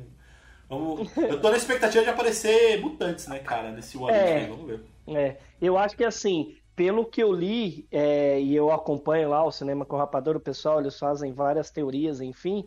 [0.69, 1.17] vamos...
[1.17, 4.85] Eu tô na expectativa de aparecer mutantes, né, cara, nesse What é, vamos ver.
[5.07, 9.53] É, eu acho que assim, pelo que eu li, é, e eu acompanho lá o
[9.53, 12.67] Cinema com o Rapador, o pessoal, eles fazem várias teorias, enfim...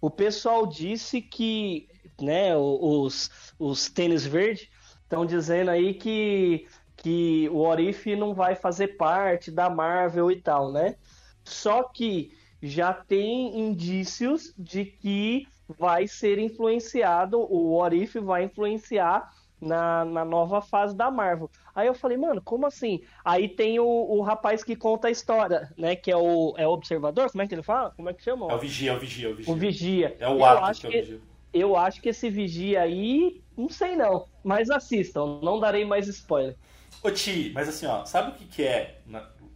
[0.00, 1.88] O pessoal disse que,
[2.20, 4.68] né, os, os tênis verdes
[5.02, 10.72] estão dizendo aí que, que o Orif não vai fazer parte da Marvel e tal,
[10.72, 10.96] né?
[11.44, 20.04] Só que já tem indícios de que vai ser influenciado, o Orif vai influenciar na,
[20.04, 21.50] na nova fase da Marvel.
[21.76, 23.02] Aí eu falei, mano, como assim?
[23.22, 25.94] Aí tem o, o rapaz que conta a história, né?
[25.94, 27.90] Que é o, é o observador, como é que ele fala?
[27.90, 28.50] Como é que chama?
[28.50, 29.52] É o vigia, é o vigia, é o vigia.
[29.52, 30.16] O vigia.
[30.18, 31.20] É o ato que é o vigia.
[31.52, 36.56] Eu acho que esse vigia aí, não sei não, mas assistam, não darei mais spoiler.
[37.02, 38.98] Ô Ti, mas assim, ó, sabe o que que é?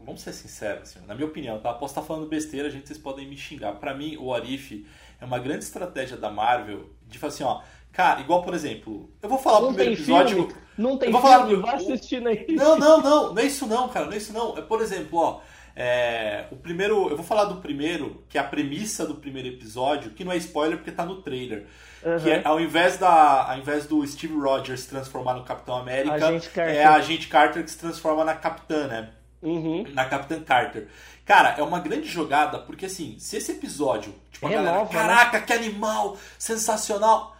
[0.00, 1.72] Vamos ser sinceros, assim, na minha opinião, tá?
[1.72, 3.72] Posso estar falando besteira, gente, vocês podem me xingar.
[3.74, 4.86] Para mim, o Arif
[5.18, 9.28] é uma grande estratégia da Marvel de falar assim, ó, Cara, igual por exemplo, eu
[9.28, 10.36] vou falar não o primeiro episódio.
[10.36, 12.46] Filme, não tem eu vou filme, falar, vai assistindo aí.
[12.48, 14.56] Não, não, não, não é isso não, cara, não é isso não.
[14.56, 15.40] É, por exemplo, ó,
[15.74, 20.10] é, o primeiro, eu vou falar do primeiro, que é a premissa do primeiro episódio,
[20.10, 21.66] que não é spoiler porque tá no trailer.
[22.04, 22.18] Uhum.
[22.18, 26.14] Que é, ao invés da, ao invés do Steve Rogers se transformar no Capitão América,
[26.62, 29.10] é a Agente Carter que se transforma na Capitã, né?
[29.42, 29.84] Uhum.
[29.92, 30.88] Na Capitã Carter.
[31.24, 34.92] Cara, é uma grande jogada, porque assim, se esse episódio, tipo, a é galera, nova,
[34.92, 35.44] caraca, né?
[35.46, 37.36] que animal, sensacional.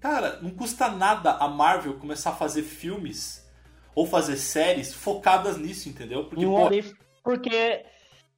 [0.00, 3.46] Cara, não custa nada a Marvel começar a fazer filmes
[3.94, 6.24] ou fazer séries focadas nisso, entendeu?
[6.24, 6.70] Porque, pô...
[7.22, 7.84] porque,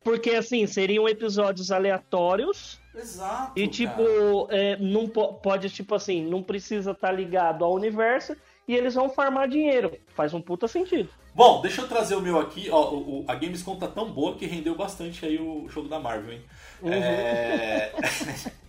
[0.03, 2.81] porque assim, seriam episódios aleatórios.
[2.95, 3.59] Exato.
[3.59, 4.03] E tipo,
[4.51, 9.09] é, não pode, tipo assim, não precisa estar tá ligado ao universo e eles vão
[9.09, 9.97] farmar dinheiro.
[10.09, 11.09] Faz um puta sentido.
[11.35, 12.69] Bom, deixa eu trazer o meu aqui.
[12.71, 16.33] Ó, o, a Gamescom tá tão boa que rendeu bastante aí o jogo da Marvel,
[16.33, 16.43] hein?
[16.83, 16.93] Uhum.
[16.93, 17.93] É...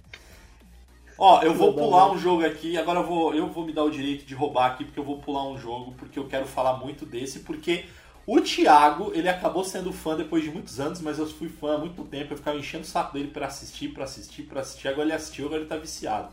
[1.17, 3.91] Ó, eu vou pular um jogo aqui, agora eu vou, eu vou me dar o
[3.91, 7.05] direito de roubar aqui, porque eu vou pular um jogo, porque eu quero falar muito
[7.05, 7.85] desse, porque
[8.25, 11.77] o Thiago, ele acabou sendo fã depois de muitos anos, mas eu fui fã há
[11.77, 15.07] muito tempo, eu ficava enchendo o saco dele para assistir, para assistir, para assistir, agora
[15.07, 16.29] ele assistiu, agora ele tá viciado.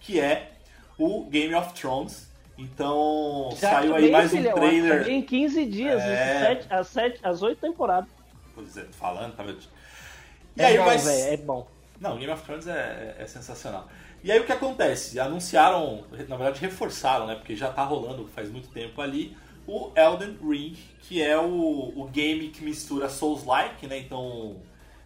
[0.00, 0.52] Que é
[0.98, 2.26] o Game of Thrones.
[2.58, 5.08] Então, Já saiu aí mais um trailer.
[5.10, 6.64] Em 15 dias, é...
[6.70, 8.08] as, 7, as 8 temporadas.
[8.54, 9.58] Pois é, falando, tá vendo?
[10.56, 11.04] E é aí, bom, mas...
[11.04, 11.68] Véio, é bom.
[12.00, 13.86] Não, Game of Thrones é, é, é sensacional.
[14.26, 15.20] E aí o que acontece?
[15.20, 17.36] Anunciaram, na verdade reforçaram, né?
[17.36, 19.36] Porque já tá rolando faz muito tempo ali,
[19.68, 24.00] o Elden Ring, que é o, o game que mistura Souls-like, né?
[24.00, 24.56] Então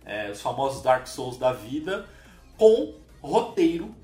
[0.07, 2.07] é, os famosos Dark Souls da vida,
[2.57, 3.95] com roteiro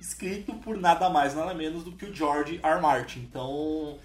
[0.00, 2.80] escrito por nada mais, nada menos do que o George R.
[2.80, 3.18] Martin.
[3.18, 3.98] Então,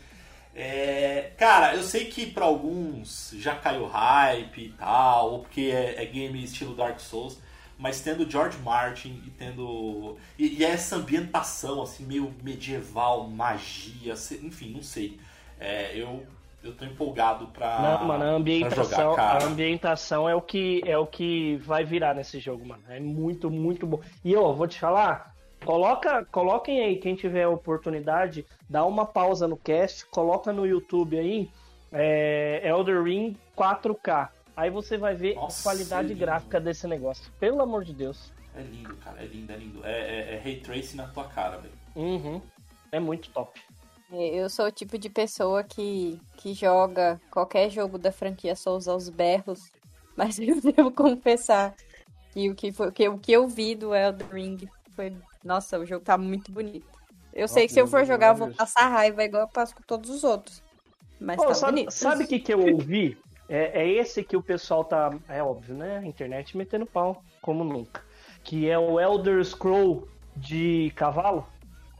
[0.53, 6.03] é, cara, eu sei que para alguns já caiu hype e tal, ou porque é,
[6.03, 7.39] é, game estilo Dark Souls,
[7.77, 10.17] mas tendo George Martin e tendo.
[10.37, 15.19] E, e essa ambientação, assim, meio medieval, magia, enfim, não sei.
[15.59, 16.25] É, eu
[16.65, 17.79] eu tô empolgado pra.
[17.79, 22.15] Não, mano, a ambientação, jogar, a ambientação é o que é o que vai virar
[22.15, 22.81] nesse jogo, mano.
[22.89, 24.01] É muito, muito bom.
[24.23, 29.57] E eu vou te falar, coloca, coloquem aí quem tiver oportunidade, dá uma pausa no
[29.57, 31.49] cast, coloca no YouTube aí,
[31.91, 34.29] é, Elder Ring 4K.
[34.55, 37.31] Aí você vai ver Nossa, a qualidade é gráfica desse negócio.
[37.39, 38.31] Pelo amor de Deus.
[38.55, 39.21] É lindo, cara.
[39.21, 39.85] É lindo, é lindo.
[39.85, 41.73] É, é, é Ray Tracing na tua cara, velho.
[41.95, 42.41] Uhum.
[42.91, 43.61] É muito top.
[44.11, 48.87] É, eu sou o tipo de pessoa que, que joga qualquer jogo da franquia Souls
[48.87, 49.71] aos berros,
[50.15, 51.75] mas eu devo confessar
[52.31, 55.13] que o que, foi, que, o que eu vi do Elden Ring foi.
[55.43, 56.87] Nossa, o jogo tá muito bonito.
[57.33, 59.83] Eu sei que se eu for jogar, eu vou passar raiva igual eu passo com
[59.83, 60.63] todos os outros.
[61.19, 61.91] Mas Pô, tá sabe, bonito.
[61.91, 63.17] Sabe o que, que eu ouvi?
[63.47, 65.13] É, é esse que o pessoal tá.
[65.29, 66.01] É óbvio, né?
[66.05, 68.03] Internet metendo pau, como nunca.
[68.43, 71.47] Que é o Elder Scroll de cavalo.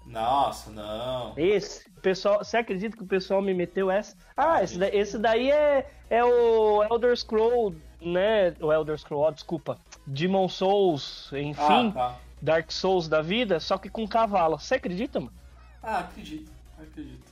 [0.06, 1.34] Nossa, não.
[1.36, 4.16] Esse, pessoal, você acredita que o pessoal me meteu essa?
[4.38, 8.54] Ah, esse, daí, esse daí é, é o Elder Scroll, né?
[8.60, 9.80] O Elder Scroll, desculpa.
[10.06, 11.90] Demon Souls, enfim.
[11.90, 12.20] Ah, tá.
[12.42, 14.60] Dark Souls da vida, só que com cavalo.
[14.60, 15.34] Você acredita, mano?
[15.82, 17.26] Ah, acredito, acredito.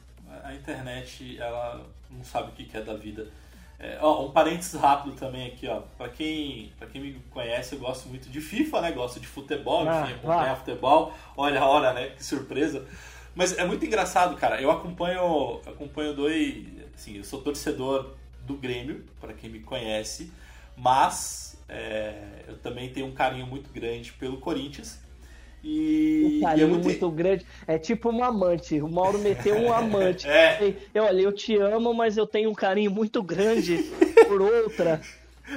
[0.43, 3.28] A internet, ela não sabe o que é da vida.
[3.84, 5.82] É, ó, um parênteses rápido também aqui, ó.
[5.98, 8.91] Pra quem, pra quem me conhece, eu gosto muito de FIFA, né?
[8.93, 11.13] Gosto de futebol, ah, enfim, acompanhar futebol.
[11.36, 12.12] Olha a hora, né?
[12.12, 12.88] Que surpresa.
[13.36, 14.62] Mas é muito engraçado, cara.
[14.62, 16.65] Eu acompanho, acompanho dois.
[16.96, 18.15] Assim, eu sou torcedor
[18.48, 20.32] do Grêmio, para quem me conhece,
[20.78, 25.03] mas é, eu também tenho um carinho muito grande pelo Corinthians.
[25.63, 26.84] E, um carinho e é muito...
[26.84, 27.12] muito...
[27.12, 27.45] grande.
[27.65, 28.82] É tipo um amante.
[28.82, 30.28] O Mauro meteu um amante.
[30.30, 30.76] é.
[30.93, 33.78] Eu, olha, eu te amo, mas eu tenho um carinho muito grande
[34.28, 35.02] por outra.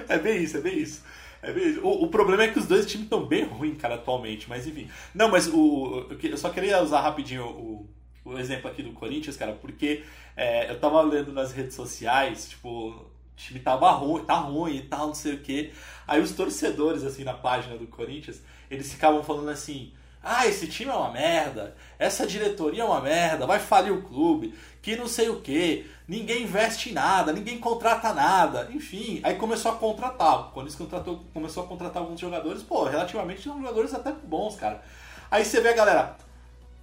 [0.08, 1.04] É bem isso, é bem isso.
[1.42, 1.80] É bem isso.
[1.80, 4.48] O, o, problema é que os dois times estão bem ruins, cara, atualmente.
[4.48, 4.88] Mas enfim.
[5.14, 7.88] Não, mas o, eu só queria usar rapidinho o,
[8.24, 10.04] o exemplo aqui do Corinthians, cara, porque
[10.36, 14.82] é, eu tava lendo nas redes sociais, tipo, o time tava ruim, tá ruim e
[14.82, 15.72] tal, não sei o quê.
[16.06, 19.92] Aí os torcedores, assim, na página do Corinthians, eles ficavam falando assim:
[20.28, 24.52] ah, esse time é uma merda, essa diretoria é uma merda, vai falir o clube,
[24.82, 29.20] que não sei o que, ninguém investe em nada, ninguém contrata nada, enfim.
[29.22, 30.50] Aí começou a contratar.
[30.52, 34.82] Quando eles contratou, começou a contratar alguns jogadores, pô, relativamente são jogadores até bons, cara.
[35.30, 36.16] Aí você vê a galera,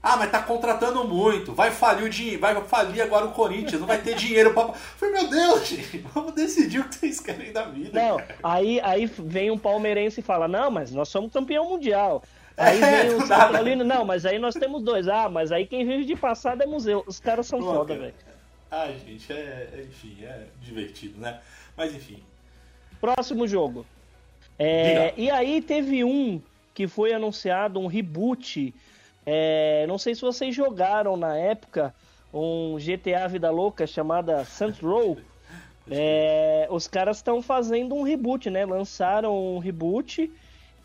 [0.02, 3.88] ah, mas tá contratando muito, vai falir o dinheiro, vai falir agora o Corinthians, não
[3.88, 4.72] vai ter dinheiro pra.
[4.74, 8.02] Falei, meu Deus, gente, vamos decidir o que vocês querem da vida.
[8.02, 12.24] Não, aí, aí vem um palmeirense e fala, não, mas nós somos campeão mundial.
[12.58, 15.08] Aí é, vem o São não, mas aí nós temos dois.
[15.08, 17.04] Ah, mas aí quem vive de passado é museu.
[17.08, 18.14] Os caras são Pô, foda, velho.
[18.70, 21.40] Ah, gente, é, é, enfim, é divertido, né?
[21.76, 22.24] Mas enfim.
[23.00, 23.86] Próximo jogo.
[24.58, 26.42] É, e aí teve um
[26.74, 28.74] que foi anunciado, um reboot
[29.26, 31.94] é, não sei se vocês jogaram na época
[32.34, 35.18] um GTA Vida Louca chamada Saints Row.
[35.90, 38.66] É, os caras estão fazendo um reboot, né?
[38.66, 40.32] Lançaram um reboot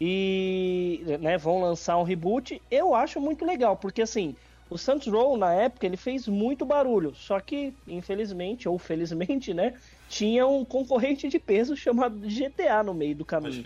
[0.00, 2.60] e né, vão lançar um reboot.
[2.70, 4.36] Eu acho muito legal, porque assim,
[4.70, 9.74] o Saints Row na época ele fez muito barulho, só que infelizmente ou felizmente, né,
[10.08, 13.64] tinha um concorrente de peso chamado GTA no meio do caminho.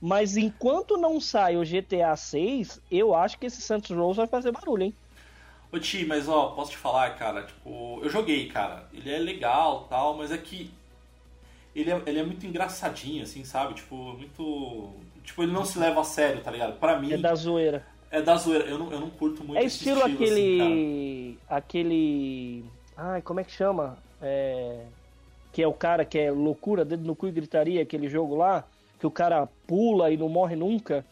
[0.00, 4.50] Mas enquanto não sai o GTA 6, eu acho que esse Santos Rose vai fazer
[4.50, 4.94] barulho, hein?
[5.70, 8.86] Ô Ti, mas ó, posso te falar, cara, tipo, eu joguei, cara.
[8.92, 10.70] Ele é legal tal, mas é que.
[11.74, 13.74] Ele é, ele é muito engraçadinho, assim, sabe?
[13.74, 14.92] Tipo, muito.
[15.22, 16.78] Tipo, ele não se leva a sério, tá ligado?
[16.78, 17.12] Pra mim.
[17.12, 17.84] É da zoeira.
[18.10, 18.64] É da zoeira.
[18.64, 20.62] Eu não, eu não curto muito É estilo, estilo aquele.
[20.62, 22.64] Assim, aquele.
[22.96, 23.96] Ai, como é que chama?
[24.20, 24.84] É...
[25.52, 28.64] Que é o cara que é loucura, dedo no cu e gritaria, aquele jogo lá
[29.02, 31.04] que o cara pula e não morre nunca.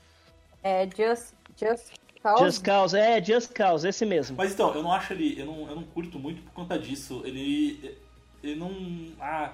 [0.62, 1.92] É Just, just
[2.22, 2.44] Cause.
[2.44, 4.36] Just Cause, é, Just Cause, esse mesmo.
[4.36, 5.40] Mas então, eu não acho ele.
[5.40, 7.22] Eu não, eu não curto muito por conta disso.
[7.24, 7.98] Ele.
[8.42, 8.70] Ele não.
[9.18, 9.52] Ah.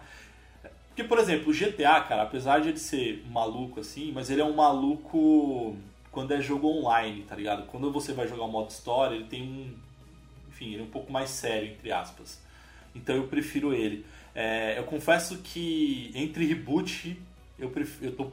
[0.97, 4.45] Porque, por exemplo, o GTA, cara, apesar de ele ser maluco assim, mas ele é
[4.45, 5.77] um maluco
[6.11, 7.67] quando é jogo online, tá ligado?
[7.67, 9.75] Quando você vai jogar o modo história, ele tem um.
[10.49, 12.41] Enfim, ele é um pouco mais sério, entre aspas.
[12.95, 14.07] Então eu prefiro ele.
[14.35, 17.21] É, eu confesso que entre reboot
[17.59, 18.31] eu, prefiro, eu tô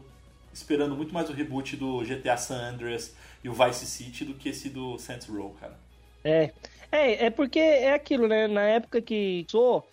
[0.53, 4.47] esperando muito mais o reboot do GTA San Andreas e o Vice City do que
[4.47, 5.77] esse do Saints Row, cara.
[6.23, 6.53] É.
[6.89, 8.47] É, é porque é aquilo, né?
[8.47, 9.85] Na época que sou,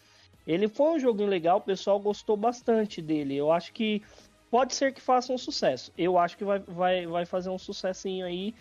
[0.46, 3.37] ele foi um joguinho legal, o pessoal gostou bastante dele.
[3.37, 4.03] Eu acho que
[4.50, 5.92] pode ser que faça um sucesso.
[5.96, 8.55] Eu acho que vai, vai, vai fazer um sucessinho aí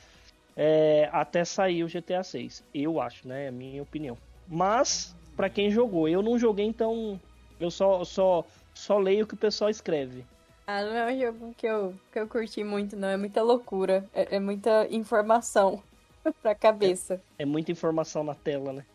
[0.55, 2.63] é, até sair o GTA 6.
[2.73, 3.45] Eu acho, né?
[3.45, 4.17] É a minha opinião.
[4.47, 7.19] Mas, para quem jogou, eu não joguei, então
[7.59, 10.25] eu só, só, só leio o que o pessoal escreve.
[10.67, 13.07] Ah, não é um jogo que eu, que eu curti muito, não.
[13.07, 14.05] É muita loucura.
[14.13, 15.81] É, é muita informação
[16.43, 17.21] pra cabeça.
[17.39, 18.85] É, é, muita informação na tela, né?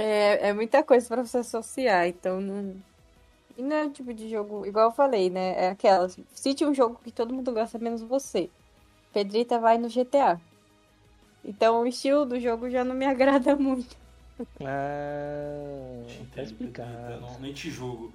[0.00, 2.76] É, é muita coisa para você associar, então não.
[3.56, 5.64] E não é o tipo de jogo, igual eu falei, né?
[5.64, 6.08] É aquela.
[6.32, 8.48] Cite um jogo que todo mundo gosta, menos você.
[9.12, 10.40] Pedrita vai no GTA.
[11.44, 13.96] Então o estilo do jogo já não me agrada muito.
[14.60, 17.20] Ah, tá explicado.
[17.20, 18.12] Não, nem te julgo.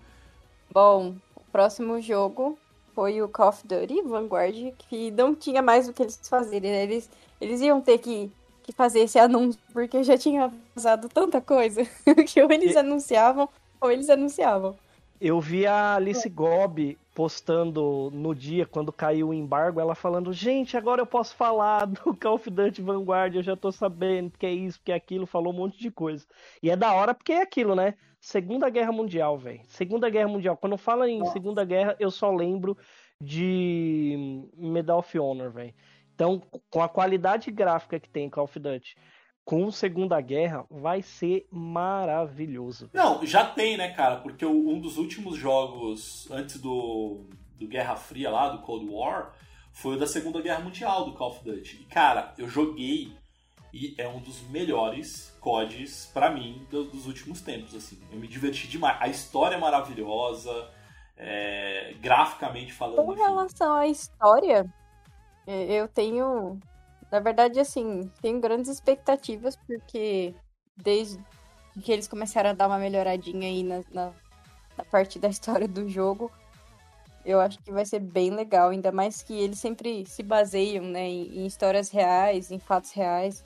[0.71, 2.57] Bom, o próximo jogo
[2.95, 6.83] foi o Call of Duty Vanguard, que não tinha mais o que eles fazerem, né?
[6.83, 7.09] Eles,
[7.41, 8.31] eles iam ter que,
[8.63, 11.85] que fazer esse anúncio, porque já tinha vazado tanta coisa
[12.27, 12.77] que ou eles e...
[12.77, 13.47] anunciavam
[13.79, 14.75] ou eles anunciavam.
[15.19, 20.75] Eu vi a Alice Gobi postando no dia, quando caiu o embargo, ela falando, gente,
[20.75, 24.51] agora eu posso falar do Call of Duty Vanguard, eu já tô sabendo que é
[24.51, 26.25] isso, que é aquilo, falou um monte de coisa.
[26.61, 27.93] E é da hora porque é aquilo, né?
[28.19, 29.59] Segunda Guerra Mundial, velho.
[29.67, 30.55] Segunda Guerra Mundial.
[30.55, 31.33] Quando fala em Nossa.
[31.33, 32.77] Segunda Guerra, eu só lembro
[33.19, 35.73] de Medal of Honor, velho.
[36.13, 38.95] Então, com a qualidade gráfica que tem Call of Duty,
[39.43, 42.89] com Segunda Guerra, vai ser maravilhoso.
[42.93, 44.17] Não, já tem, né, cara?
[44.17, 47.25] Porque um dos últimos jogos antes do,
[47.57, 49.33] do Guerra Fria lá, do Cold War,
[49.73, 51.81] foi o da Segunda Guerra Mundial do Call of Duty.
[51.81, 53.11] E, cara, eu joguei
[53.73, 58.67] e é um dos melhores CODs para mim dos últimos tempos assim eu me diverti
[58.67, 60.69] demais a história é maravilhosa
[61.17, 64.71] é, graficamente falando com relação à história
[65.47, 66.59] eu tenho
[67.11, 70.33] na verdade assim tenho grandes expectativas porque
[70.75, 71.19] desde
[71.83, 74.11] que eles começaram a dar uma melhoradinha aí na, na,
[74.77, 76.31] na parte da história do jogo
[77.25, 81.07] eu acho que vai ser bem legal, ainda mais que eles sempre se baseiam né,
[81.07, 83.43] em, em histórias reais, em fatos reais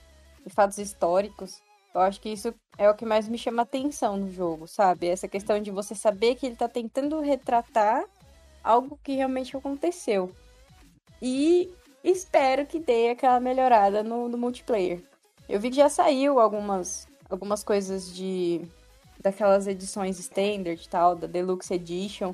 [0.49, 1.61] fatos históricos.
[1.93, 5.07] Eu acho que isso é o que mais me chama atenção no jogo, sabe?
[5.07, 8.03] Essa questão de você saber que ele tá tentando retratar
[8.63, 10.31] algo que realmente aconteceu.
[11.21, 11.73] E
[12.11, 15.01] espero que dê aquela melhorada no, no multiplayer.
[15.47, 18.61] Eu vi que já saiu algumas, algumas coisas de
[19.19, 22.33] daquelas edições standard e tal, da Deluxe Edition.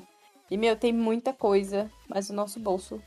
[0.50, 3.00] E, meu, tem muita coisa, mas o nosso bolso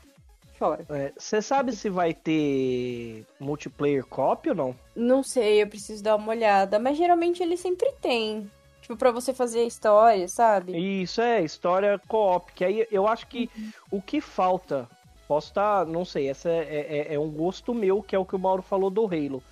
[0.58, 0.84] chora.
[1.16, 4.76] Você é, sabe se vai ter multiplayer copy ou não?
[4.94, 6.78] Não sei, eu preciso dar uma olhada.
[6.78, 8.50] Mas geralmente ele sempre tem.
[8.82, 10.76] Tipo, pra você fazer história, sabe?
[10.76, 12.52] Isso, é, história co-op.
[12.52, 13.70] Que aí eu acho que uhum.
[13.92, 14.88] o que falta.
[15.28, 18.24] Posso estar, tá, não sei, essa é, é, é, um gosto meu, que é o
[18.24, 19.42] que o Mauro falou do Halo.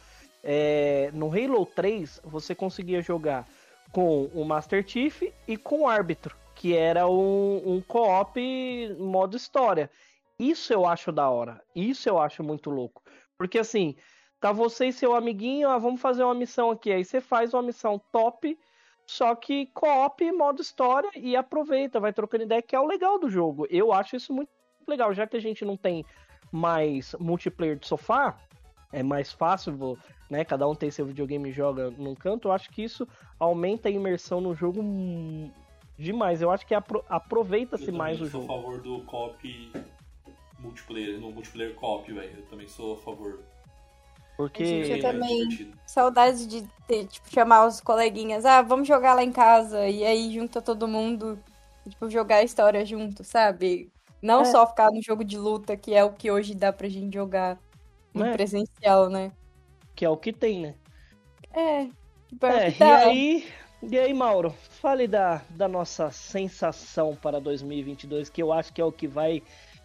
[0.42, 3.46] É, no Halo 3, você conseguia jogar
[3.92, 8.40] com o Master Chief e com o Árbitro, que era um, um co-op
[8.98, 9.90] modo história.
[10.38, 11.62] Isso eu acho da hora.
[11.74, 13.02] Isso eu acho muito louco.
[13.36, 13.94] Porque assim,
[14.40, 16.90] tá você e seu amiguinho, ah, vamos fazer uma missão aqui.
[16.90, 18.58] Aí você faz uma missão top,
[19.06, 23.28] só que co-op modo história e aproveita, vai trocando ideia, que é o legal do
[23.28, 23.66] jogo.
[23.68, 24.55] Eu acho isso muito
[24.90, 26.04] legal, já que a gente não tem
[26.50, 28.36] mais multiplayer de sofá,
[28.92, 29.98] é mais fácil,
[30.30, 30.44] né?
[30.44, 32.48] Cada um tem seu videogame e joga num canto.
[32.48, 33.06] Eu acho que isso
[33.38, 34.82] aumenta a imersão no jogo
[35.98, 36.40] demais.
[36.40, 38.44] Eu acho que apro aproveita-se mais o jogo.
[38.44, 39.72] Eu sou a favor do co-op
[40.58, 42.38] multiplayer, no multiplayer co-op, velho.
[42.38, 43.40] Eu também sou a favor.
[44.36, 44.64] Porque.
[44.64, 45.72] Gente, eu também.
[45.86, 48.44] Saudades de ter, tipo, chamar os coleguinhas.
[48.44, 49.88] Ah, vamos jogar lá em casa.
[49.88, 51.38] E aí junta todo mundo.
[51.88, 53.90] Tipo, jogar a história junto, sabe?
[54.20, 54.44] Não é.
[54.44, 57.58] só ficar no jogo de luta, que é o que hoje dá pra gente jogar
[58.12, 58.32] no é.
[58.32, 59.32] presencial, né?
[59.94, 60.74] Que é o que tem, né?
[61.52, 61.88] É.
[62.28, 63.46] Tipo, é, e aí.
[63.82, 68.84] E aí, Mauro, fale da, da nossa sensação para 2022, que eu acho que é
[68.84, 69.42] o que vai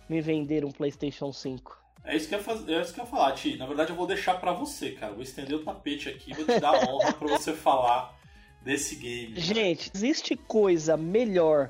[0.09, 1.77] me vender um PlayStation 5.
[2.03, 3.57] É isso que eu ia, fazer, é isso que eu ia falar, Ti.
[3.57, 5.13] Na verdade, eu vou deixar para você, cara.
[5.13, 8.17] Vou estender o tapete aqui, vou te dar a honra para você falar
[8.63, 9.39] desse game.
[9.39, 9.97] Gente, cara.
[9.97, 11.69] existe coisa melhor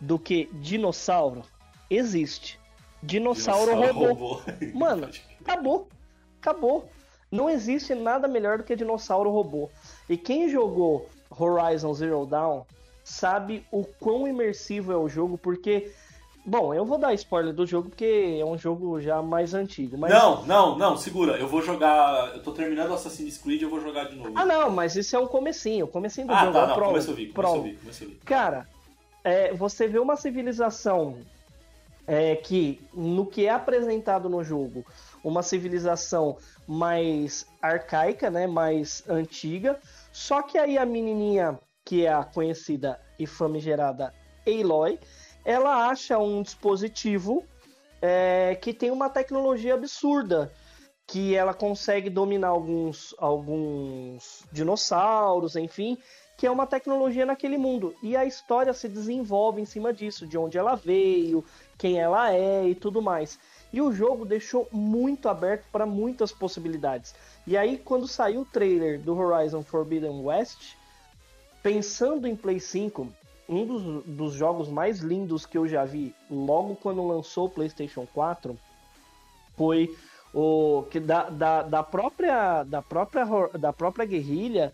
[0.00, 1.42] do que dinossauro?
[1.90, 2.58] Existe.
[3.02, 4.32] Dinossauro, dinossauro robô.
[4.32, 4.52] robô.
[4.74, 5.08] Mano,
[5.40, 5.88] acabou.
[6.40, 6.88] Acabou.
[7.30, 9.70] Não existe nada melhor do que dinossauro robô.
[10.08, 12.62] E quem jogou Horizon Zero Dawn
[13.04, 15.92] sabe o quão imersivo é o jogo, porque
[16.48, 19.98] Bom, eu vou dar spoiler do jogo porque é um jogo já mais antigo.
[19.98, 20.10] Mas...
[20.10, 21.36] Não, não, não, segura.
[21.36, 22.34] Eu vou jogar.
[22.34, 24.32] Eu tô terminando Assassin's Creed eu vou jogar de novo.
[24.34, 25.84] Ah, não, mas isso é o comecinho.
[25.84, 26.52] O comecinho do ah, jogo.
[26.54, 28.20] Tá, é não, pro, começa a ouvir, começa a ouvir, começa a ouvir.
[28.24, 28.68] Cara,
[29.22, 31.18] é, você vê uma civilização
[32.08, 34.82] é, que, no que é apresentado no jogo,
[35.22, 38.46] uma civilização mais arcaica, né?
[38.46, 39.78] Mais antiga.
[40.10, 44.14] Só que aí a menininha, que é a conhecida e famigerada
[44.46, 44.98] Aloy
[45.44, 47.44] ela acha um dispositivo
[48.02, 50.52] é, que tem uma tecnologia absurda.
[51.06, 55.96] Que ela consegue dominar alguns, alguns dinossauros, enfim,
[56.36, 57.94] que é uma tecnologia naquele mundo.
[58.02, 61.42] E a história se desenvolve em cima disso, de onde ela veio,
[61.78, 63.38] quem ela é e tudo mais.
[63.72, 67.14] E o jogo deixou muito aberto para muitas possibilidades.
[67.46, 70.74] E aí, quando saiu o trailer do Horizon Forbidden West,
[71.62, 73.06] pensando em Play 5,
[73.48, 78.06] um dos, dos jogos mais lindos que eu já vi logo quando lançou o PlayStation
[78.12, 78.58] 4
[79.56, 79.96] foi
[80.34, 83.24] o que da, da, da própria da própria
[83.58, 84.72] da própria guerrilha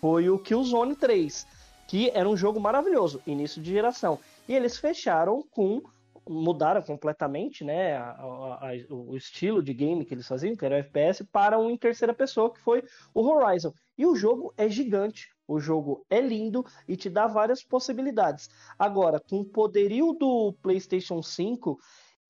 [0.00, 1.46] foi o Killzone 3,
[1.86, 4.18] que era um jogo maravilhoso, início de geração.
[4.48, 5.82] E eles fecharam com
[6.28, 10.76] mudaram completamente né, a, a, a, o estilo de game que eles faziam, que era
[10.76, 12.82] o FPS, para um em terceira pessoa, que foi
[13.14, 13.72] o Horizon.
[13.96, 18.48] E o jogo é gigante, o jogo é lindo e te dá várias possibilidades.
[18.78, 21.78] Agora, com o poderio do PlayStation 5,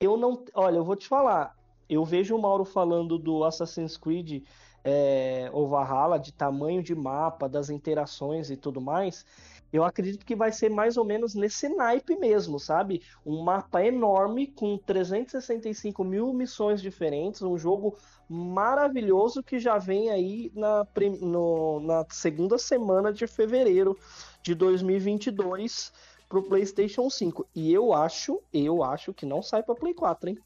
[0.01, 0.45] eu não.
[0.55, 1.57] Olha, eu vou te falar.
[1.89, 4.45] Eu vejo o Mauro falando do Assassin's Creed
[4.85, 9.25] é, ou Valhalla, de tamanho de mapa, das interações e tudo mais.
[9.73, 13.03] Eu acredito que vai ser mais ou menos nesse naipe mesmo, sabe?
[13.25, 17.97] Um mapa enorme com 365 mil missões diferentes, um jogo
[18.29, 20.87] maravilhoso que já vem aí na,
[21.21, 23.99] no, na segunda semana de fevereiro
[24.43, 25.93] de 2022
[26.29, 27.47] para o PlayStation 5.
[27.55, 30.39] E eu acho, eu acho que não sai para Play 4, hein?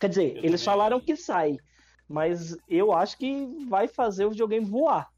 [0.00, 1.56] Quer dizer, eu eles falaram que sai,
[2.08, 5.10] mas eu acho que vai fazer o videogame voar.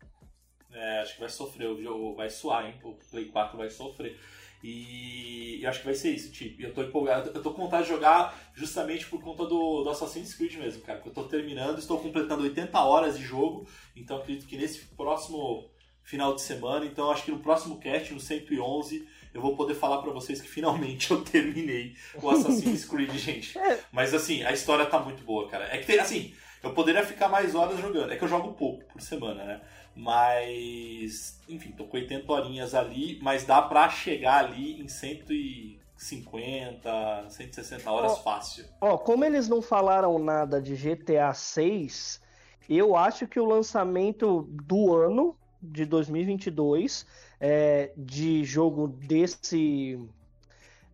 [0.77, 2.75] É, acho que vai sofrer, o jogo vai suar, hein?
[2.85, 4.19] O Play 4 vai sofrer.
[4.63, 6.61] E eu acho que vai ser isso, tipo.
[6.61, 10.35] Eu tô empolgado, eu tô com vontade de jogar justamente por conta do, do Assassin's
[10.35, 11.01] Creed mesmo, cara.
[11.05, 15.71] eu tô terminando, estou completando 80 horas de jogo, então acredito que nesse próximo
[16.03, 19.99] final de semana, então acho que no próximo cast, no 111, eu vou poder falar
[19.99, 23.59] para vocês que finalmente eu terminei o Assassin's Creed, gente.
[23.59, 23.81] É.
[23.93, 25.65] Mas assim, a história tá muito boa, cara.
[25.67, 28.13] É que tem, assim, eu poderia ficar mais horas jogando.
[28.13, 29.61] É que eu jogo pouco por semana, né?
[29.97, 37.91] Mas, enfim, tô com 80 horinhas ali, mas dá pra chegar ali em 150, 160
[37.91, 38.67] horas oh, fácil.
[38.79, 42.21] Ó, como eles não falaram nada de GTA 6,
[42.69, 47.07] eu acho que o lançamento do ano de 2022
[47.41, 49.99] é, de jogo desse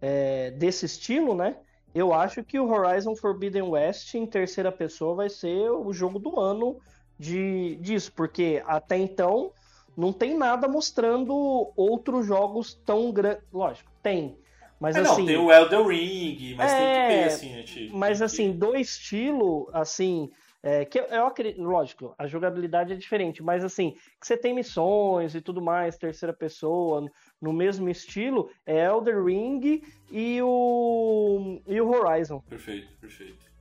[0.00, 1.56] é, desse estilo, né?
[1.94, 6.40] Eu acho que o Horizon Forbidden West em terceira pessoa vai ser o jogo do
[6.40, 6.80] ano
[7.22, 9.52] de, disso, porque até então
[9.96, 13.44] não tem nada mostrando outros jogos tão grandes.
[13.52, 14.36] Lógico, tem.
[14.80, 15.20] Mas é, assim.
[15.20, 18.52] Não, tem o Elder Ring, mas é, tem que ter, assim, né, tipo, Mas assim,
[18.52, 20.30] do estilo, assim.
[20.64, 24.54] É, que eu, eu acredito, lógico, a jogabilidade é diferente, mas assim, que você tem
[24.54, 27.04] missões e tudo mais, terceira pessoa,
[27.40, 32.40] no mesmo estilo, é Elder Ring e o, e o Horizon.
[32.48, 33.51] Perfeito, perfeito.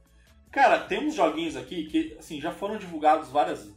[0.51, 3.71] Cara, tem uns joguinhos aqui que, assim, já foram divulgados várias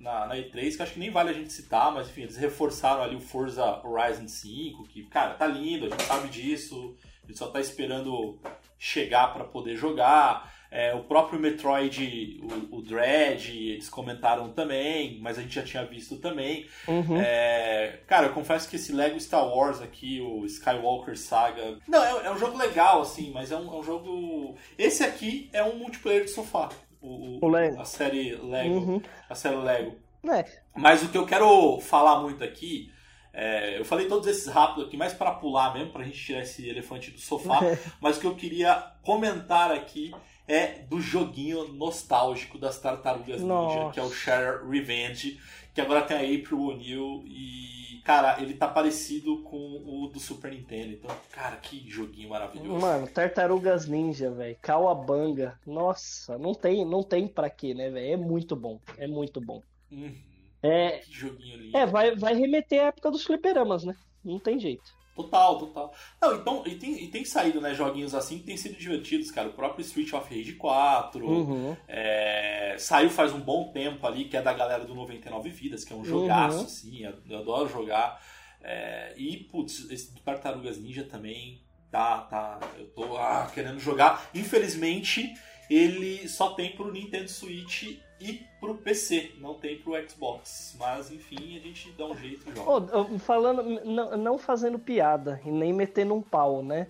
[0.00, 3.02] na, na, E3, que acho que nem vale a gente citar, mas enfim, eles reforçaram
[3.02, 7.38] ali o Forza Horizon 5, que, cara, tá lindo, a gente sabe disso, a gente
[7.38, 8.38] só tá esperando
[8.78, 10.57] chegar para poder jogar.
[10.70, 15.84] É, o próprio Metroid, o, o, Dread, eles comentaram também, mas a gente já tinha
[15.84, 16.66] visto também.
[16.86, 17.18] Uhum.
[17.18, 21.78] É, cara, eu confesso que esse Lego Star Wars aqui, o Skywalker Saga.
[21.88, 24.56] Não, é, é um jogo legal, assim, mas é um, é um, jogo.
[24.76, 26.68] Esse aqui é um multiplayer de sofá.
[27.00, 27.80] O, o Lego.
[27.80, 28.74] A série Lego.
[28.74, 29.02] Uhum.
[29.28, 29.96] A série Lego.
[30.30, 30.44] É.
[30.76, 32.92] Mas o que eu quero falar muito aqui.
[33.32, 36.68] É, eu falei todos esses rápidos aqui, mais para pular mesmo, pra gente tirar esse
[36.68, 37.60] elefante do sofá.
[38.00, 40.12] mas o que eu queria comentar aqui
[40.48, 43.76] é do joguinho nostálgico das Tartarugas Nossa.
[43.76, 45.38] Ninja, que é o Share Revenge,
[45.74, 50.50] que agora tem a April O'Neil e, cara, ele tá parecido com o do Super
[50.50, 50.94] Nintendo.
[50.94, 52.80] Então, cara, que joguinho maravilhoso.
[52.80, 55.60] Mano, Tartarugas Ninja, velho, Kawabanga.
[55.66, 58.14] Nossa, não tem, não tem pra quê, né, velho?
[58.14, 59.62] É muito bom, é muito bom.
[59.92, 60.14] Uhum.
[60.62, 61.76] É, que joguinho lindo.
[61.76, 63.94] É, vai, vai remeter à época dos fliperamas, né?
[64.24, 64.97] Não tem jeito.
[65.18, 65.92] Total, total.
[66.22, 69.48] Não, então, e tem, e tem saído, né, joguinhos assim que tem sido divertidos, cara.
[69.48, 71.76] O próprio Street of Rage 4 uhum.
[71.88, 75.92] é, saiu faz um bom tempo ali, que é da galera do 99 Vidas, que
[75.92, 76.64] é um jogaço, uhum.
[76.64, 78.24] assim, eu adoro jogar.
[78.62, 81.60] É, e, putz, esse do Tartarugas Ninja também
[81.90, 82.60] tá, tá.
[82.78, 84.30] Eu tô ah, querendo jogar.
[84.32, 85.34] Infelizmente,
[85.68, 90.76] ele só tem pro Nintendo Switch e pro PC, não tem pro Xbox.
[90.78, 92.96] Mas enfim, a gente dá um jeito e joga.
[92.96, 96.88] Oh, falando, não, não fazendo piada e nem metendo um pau, né?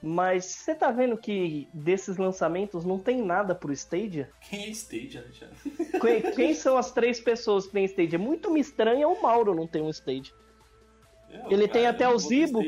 [0.00, 4.30] Mas você tá vendo que desses lançamentos não tem nada pro Stadia?
[4.48, 5.48] Quem é Stadia, né?
[6.00, 8.18] Quem, quem, são as três pessoas que tem Stadia?
[8.18, 10.32] Muito me estranha o Mauro não ter um Stadia.
[11.28, 12.60] É, Ele cara, tem até o Zibo.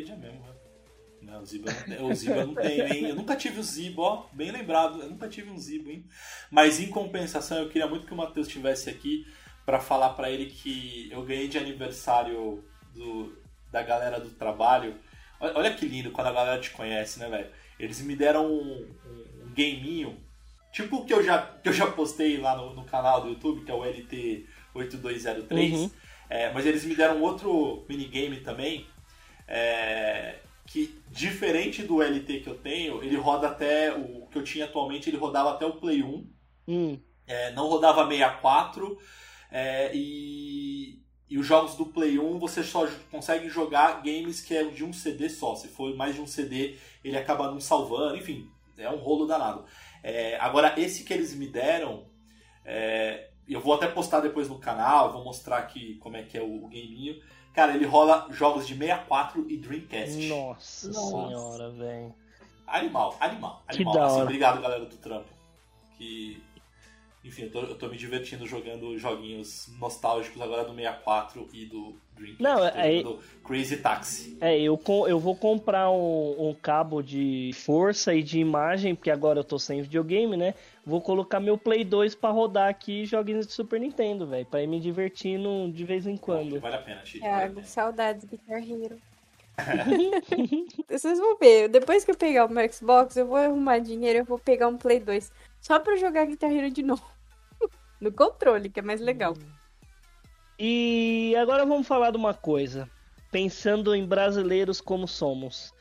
[1.41, 3.09] Não, o não tem, o Zibo eu não tenho, hein?
[3.09, 6.05] Eu nunca tive o Zibo, ó, bem lembrado, eu nunca tive um Zibo, hein?
[6.51, 9.27] Mas em compensação, eu queria muito que o Matheus estivesse aqui
[9.65, 12.65] para falar para ele que eu ganhei de aniversário
[12.95, 13.37] do,
[13.71, 14.97] da galera do trabalho.
[15.41, 17.51] Olha que lindo quando a galera te conhece, né, velho?
[17.79, 20.19] Eles me deram um, um, um gameinho,
[20.73, 23.65] tipo o que eu já, que eu já postei lá no, no canal do YouTube,
[23.65, 25.73] que é o LT8203.
[25.73, 25.91] Uhum.
[26.29, 28.87] É, mas eles me deram outro minigame também,
[29.49, 30.37] é,
[30.71, 35.11] que diferente do LT que eu tenho, ele roda até o que eu tinha atualmente,
[35.11, 36.31] ele rodava até o Play 1.
[36.69, 37.01] Hum.
[37.27, 38.97] É, não rodava 64
[39.51, 44.63] é, e, e os jogos do Play 1 você só consegue jogar games que é
[44.63, 45.57] de um CD só.
[45.57, 48.49] Se for mais de um CD, ele acaba não salvando, enfim,
[48.79, 49.65] é um rolo danado.
[50.05, 52.07] É, agora, esse que eles me deram,
[52.65, 56.41] é, eu vou até postar depois no canal, vou mostrar aqui como é que é
[56.41, 57.21] o, o gameinho.
[57.55, 60.29] Cara, ele rola jogos de 64 e Dreamcast.
[60.29, 61.11] Nossa, Nossa.
[61.11, 62.15] senhora, velho.
[62.67, 63.93] Animal, animal, animal.
[63.93, 65.29] Que da assim, obrigado, galera do trampo.
[65.99, 66.41] Que
[67.23, 71.95] enfim, eu tô, eu tô, me divertindo jogando joguinhos nostálgicos agora do 64 e do
[72.17, 72.43] Dreamcast.
[72.43, 74.39] Não, é, do Crazy Taxi.
[74.41, 79.41] É, eu, eu vou comprar um, um, cabo de força e de imagem, porque agora
[79.41, 80.55] eu tô sem videogame, né?
[80.85, 84.67] Vou colocar meu Play 2 para rodar aqui joguinhos de Super Nintendo, velho, pra ir
[84.67, 86.59] me divertindo de vez em quando.
[86.59, 87.27] Vale a pena, Chico.
[87.27, 88.99] É, vale saudades Guitar Hero.
[90.89, 94.25] Vocês vão ver, depois que eu pegar o meu Xbox, eu vou arrumar dinheiro, eu
[94.25, 95.31] vou pegar um Play 2
[95.61, 97.05] só pra jogar Guitar Hero de novo.
[98.01, 99.37] no controle, que é mais legal.
[100.59, 102.89] E agora vamos falar de uma coisa.
[103.31, 105.73] Pensando em brasileiros como somos.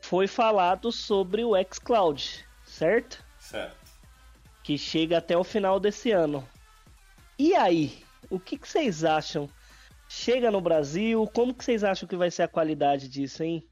[0.00, 3.24] Foi falado sobre o xCloud, certo?
[3.38, 3.76] Certo.
[4.62, 6.46] Que chega até o final desse ano.
[7.38, 8.02] E aí?
[8.30, 9.48] O que, que vocês acham?
[10.08, 11.26] Chega no Brasil?
[11.34, 13.66] Como que vocês acham que vai ser a qualidade disso, hein?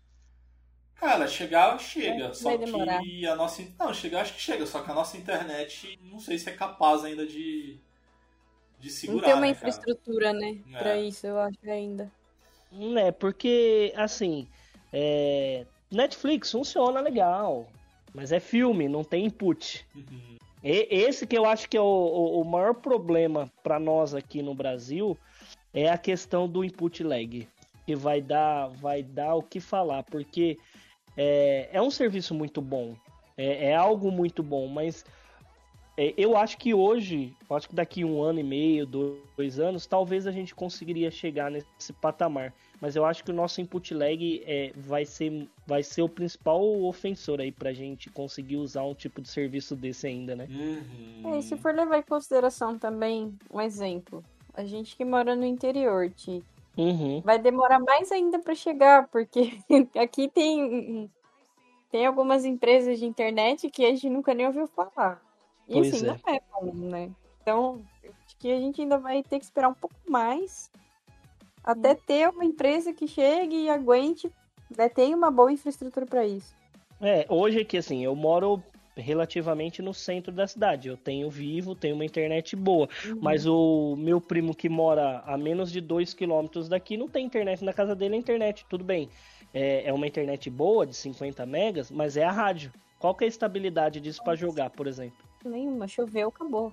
[1.01, 3.64] Cara, chegar chega, é, só que a nossa.
[3.78, 7.03] Não, chegar acho que chega, só que a nossa internet não sei se é capaz
[7.05, 7.78] ainda de,
[8.78, 9.16] de segurar.
[9.16, 10.59] Não tem uma né, infraestrutura, né?
[10.74, 10.78] É.
[10.78, 12.12] Pra isso, eu acho ainda.
[12.98, 14.46] É, porque, assim,
[14.92, 15.64] é...
[15.90, 17.66] Netflix funciona legal,
[18.12, 19.86] mas é filme, não tem input.
[19.96, 20.36] Uhum.
[20.62, 24.42] E, esse que eu acho que é o, o, o maior problema para nós aqui
[24.42, 25.16] no Brasil
[25.72, 27.48] é a questão do input lag.
[27.86, 30.59] Que vai dar, vai dar o que falar, porque
[31.23, 32.97] é, é um serviço muito bom,
[33.37, 35.05] é, é algo muito bom, mas
[35.95, 40.27] é, eu acho que hoje, acho que daqui um ano e meio, dois anos, talvez
[40.27, 42.55] a gente conseguiria chegar nesse patamar.
[42.81, 46.62] Mas eu acho que o nosso input lag é, vai, ser, vai ser o principal
[46.85, 50.49] ofensor aí pra gente conseguir usar um tipo de serviço desse ainda, né?
[50.49, 51.37] Uhum.
[51.37, 56.09] É, se for levar em consideração também um exemplo, a gente que mora no interior,
[56.09, 56.43] Ti,
[56.77, 57.21] Uhum.
[57.23, 59.59] Vai demorar mais ainda para chegar, porque
[59.97, 61.11] aqui tem,
[61.91, 65.21] tem algumas empresas de internet que a gente nunca nem ouviu falar.
[65.68, 66.09] E pois assim, é.
[66.09, 67.11] não é bom, né?
[67.43, 70.71] Então, acho que a gente ainda vai ter que esperar um pouco mais
[71.62, 74.31] até ter uma empresa que chegue e aguente,
[74.77, 76.55] né, tenha uma boa infraestrutura para isso.
[77.01, 78.62] É, hoje aqui, assim, eu moro
[78.97, 80.88] relativamente no centro da cidade.
[80.88, 82.88] Eu tenho vivo, tenho uma internet boa.
[83.07, 83.18] Uhum.
[83.20, 87.64] Mas o meu primo que mora a menos de 2 quilômetros daqui não tem internet
[87.64, 89.09] na casa dele, é internet, tudo bem.
[89.53, 92.72] É, é uma internet boa, de 50 megas, mas é a rádio.
[92.99, 95.18] Qual que é a estabilidade disso para jogar, por exemplo?
[95.45, 96.72] Nenhuma, choveu, acabou.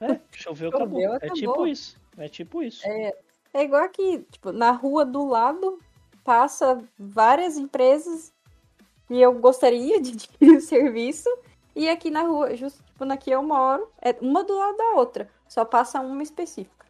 [0.00, 1.00] É, choveu, acabou.
[1.00, 1.28] choveu acabou.
[1.30, 2.00] É tipo isso.
[2.18, 2.86] É tipo isso.
[2.86, 3.14] É,
[3.54, 5.78] é igual aqui, tipo, na rua do lado
[6.22, 8.32] passa várias empresas
[9.10, 11.28] e eu gostaria de adquirir o serviço
[11.74, 14.90] e aqui na rua, justo tipo, na que eu moro, é uma do lado da
[14.92, 15.28] outra.
[15.48, 16.86] Só passa uma específica.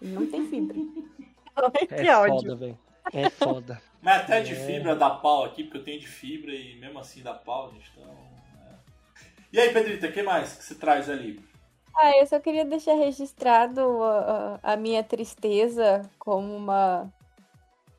[0.00, 0.76] E não tem fibra.
[1.74, 2.36] é que ódio.
[2.36, 2.78] foda, velho.
[3.12, 3.82] É foda.
[4.00, 4.56] Mas até de é.
[4.56, 7.90] fibra dá pau aqui, porque eu tenho de fibra e mesmo assim dá pau, gente.
[7.96, 8.10] Então.
[8.10, 8.74] É.
[9.52, 11.40] E aí, Pedrita, o que mais que você traz ali?
[11.94, 17.12] Ah, eu só queria deixar registrado a, a, minha tristeza como uma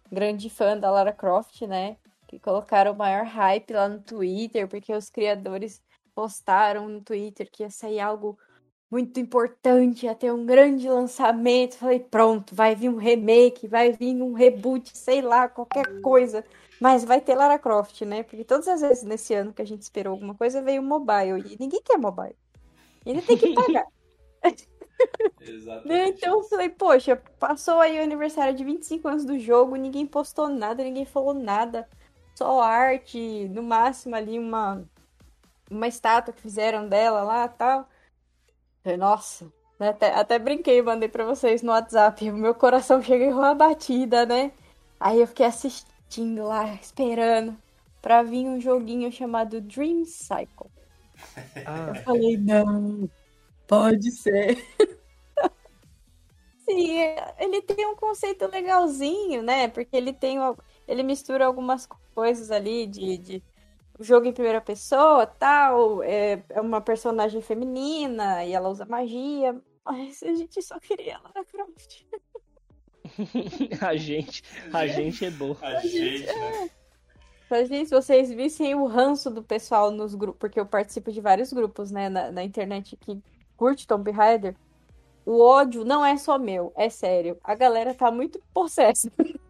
[0.10, 1.98] grande fã da Lara Croft, né?
[2.28, 5.82] Que colocaram o maior hype lá no Twitter, porque os criadores
[6.14, 8.38] postaram no Twitter que ia sair algo
[8.92, 11.78] muito importante, ia ter um grande lançamento.
[11.78, 16.44] Falei, pronto, vai vir um remake, vai vir um reboot, sei lá, qualquer coisa.
[16.80, 18.24] Mas vai ter Lara Croft, né?
[18.24, 21.54] Porque todas as vezes nesse ano que a gente esperou alguma coisa, veio mobile.
[21.54, 22.36] E ninguém quer mobile.
[23.06, 23.86] Ainda tem que pagar.
[25.42, 26.20] Exatamente.
[26.20, 30.48] então eu falei, poxa, passou aí o aniversário de 25 anos do jogo, ninguém postou
[30.48, 31.88] nada, ninguém falou nada.
[32.36, 34.84] Só arte, no máximo ali uma
[35.72, 37.90] uma estátua que fizeram dela lá tal.
[38.98, 42.30] Nossa, até, até brinquei, mandei pra vocês no WhatsApp.
[42.32, 44.52] Meu coração chega em uma batida, né?
[45.00, 47.58] Aí eu fiquei assistindo lá, esperando.
[48.02, 50.72] pra vir um joguinho chamado Dream Cycle.
[51.66, 53.10] Ah, Eu falei, não,
[53.68, 54.58] pode ser.
[56.70, 56.90] Sim,
[57.38, 59.68] ele tem um conceito legalzinho, né?
[59.68, 60.38] Porque ele tem,
[60.88, 63.44] ele mistura algumas coisas ali de, de
[64.02, 69.60] jogo em primeira pessoa, tal, é, é uma personagem feminina e ela usa magia.
[69.84, 72.06] Mas a gente só queria Lara Croft.
[73.82, 75.56] a gente, a gente é bom.
[75.62, 76.70] A gente, né?
[77.50, 81.20] Pra gente, se vocês vissem o ranço do pessoal nos grupos, porque eu participo de
[81.20, 83.22] vários grupos, né, na, na internet que
[83.58, 84.56] curte Tomb Raider,
[85.26, 87.38] o ódio não é só meu, é sério.
[87.44, 89.12] A galera tá muito possessa.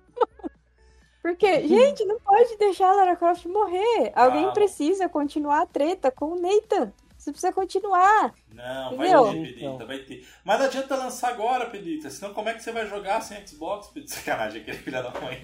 [1.22, 4.12] Porque, gente, não pode deixar a Lara Croft morrer.
[4.16, 4.52] Alguém Ah.
[4.52, 6.92] precisa continuar a treta com o Nathan.
[7.18, 8.34] Você precisa continuar.
[8.52, 9.26] Não, vai Entendeu?
[9.32, 10.28] ter, Pedrita, vai ter.
[10.44, 13.88] Mas não adianta lançar agora, Pedrita, senão como é que você vai jogar sem Xbox,
[13.90, 14.16] Pedrita?
[14.18, 15.40] Sacanagem, aquele filho da mãe.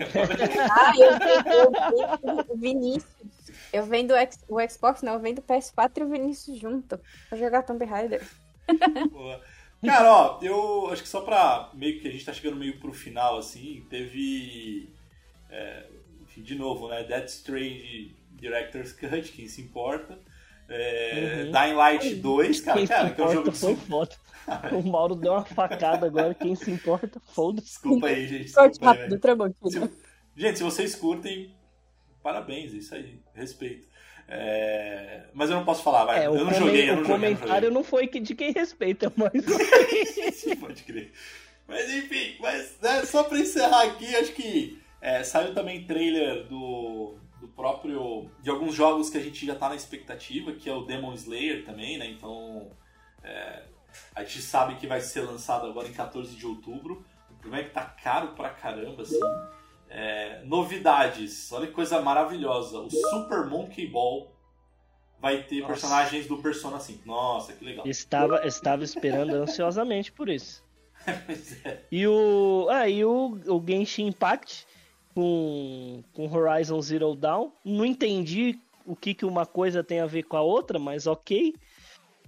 [0.72, 3.06] Ah, eu, eu vendo o Vinícius.
[3.72, 4.14] Eu vendo
[4.50, 7.00] o Xbox, não, eu vendo o PS4 e o Vinícius junto.
[7.30, 8.28] Pra jogar Tomb Raider.
[9.12, 9.40] Boa.
[9.86, 12.92] Cara, ó, eu acho que só pra meio que a gente tá chegando meio pro
[12.92, 14.90] final, assim, teve.
[15.50, 15.86] É,
[16.24, 17.04] enfim, de novo, né?
[17.04, 20.18] Dead Strange Director's Cut, quem se importa.
[20.70, 21.52] É, Uhum.
[21.52, 24.16] Dying Light 2, cara, Quem cara, que é um jogo de foi foda.
[24.74, 26.34] O Mauro deu uma facada agora.
[26.34, 27.68] Quem se importa, foda-se.
[27.68, 28.52] Desculpa aí, gente.
[28.52, 29.20] Corte rápido, velho.
[29.22, 29.88] Tramontina.
[29.88, 29.92] Se-
[30.36, 31.54] Gente, se vocês curtem,
[32.22, 33.88] parabéns, é isso aí, respeito.
[34.28, 36.24] É, Mas eu não posso falar, vai.
[36.24, 37.32] É, eu o, não joguei, eu o não joguei.
[37.32, 39.32] eu comentário não não foi que- de quem respeita, mas.
[39.44, 40.56] joguei.
[40.60, 41.12] Pode crer.
[41.68, 47.16] Mas enfim, mas né, só pra encerrar aqui, acho que é, saiu também trailer do,
[47.40, 48.30] do próprio.
[48.42, 51.66] de alguns jogos que a gente já tá na expectativa, que é o Demon Slayer
[51.66, 52.08] também, né?
[52.08, 52.72] Então.
[53.24, 53.64] é,
[54.16, 57.06] a gente sabe que vai ser lançado agora em 14 de outubro.
[57.30, 59.20] O problema é que tá caro pra caramba, assim.
[59.90, 62.80] É, novidades, olha que coisa maravilhosa.
[62.80, 64.32] O Super Monkey Ball
[65.20, 65.74] vai ter Nossa.
[65.74, 67.08] personagens do Persona 5.
[67.08, 67.88] Nossa, que legal.
[67.88, 70.66] Estava, estava esperando ansiosamente por isso.
[71.26, 71.86] Pois é.
[71.90, 72.68] E o.
[72.70, 74.68] Ah, e o, o Genshin Impact
[75.18, 77.50] com, com Horizon Zero Dawn.
[77.66, 81.56] Não entendi o que, que uma coisa tem a ver com a outra, mas ok.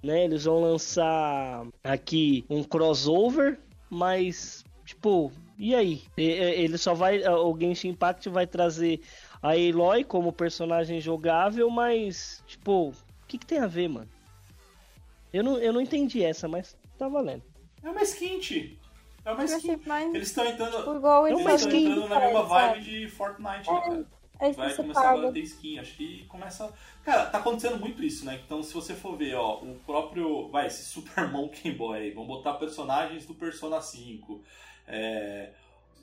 [0.02, 3.60] Né, eles vão lançar aqui um crossover,
[3.92, 6.02] mas tipo, e aí?
[6.18, 7.22] Ele só vai.
[7.28, 9.02] O Genshin Impact vai trazer
[9.40, 12.96] a Aloy como personagem jogável, mas tipo, o
[13.28, 14.10] que, que tem a ver, mano?
[15.32, 17.44] Eu não, eu não entendi essa, mas tá valendo.
[17.84, 18.79] É uma skin.
[19.38, 19.72] É Eu skin.
[19.72, 22.74] achei mais Eles estão entrando, tipo, igual É eles estão entrando na mesma sabe?
[22.80, 24.08] vibe de Fortnite, né, cara?
[24.42, 25.34] Aí Vai você começar agora a paga.
[25.34, 25.80] ter skin.
[25.80, 26.74] Acho que começa.
[27.04, 28.40] Cara, tá acontecendo muito isso, né?
[28.46, 30.48] Então, se você for ver, ó, o próprio.
[30.50, 34.42] Vai, esse Super Monkey Boy aí, vão botar personagens do Persona 5.
[34.88, 35.50] É,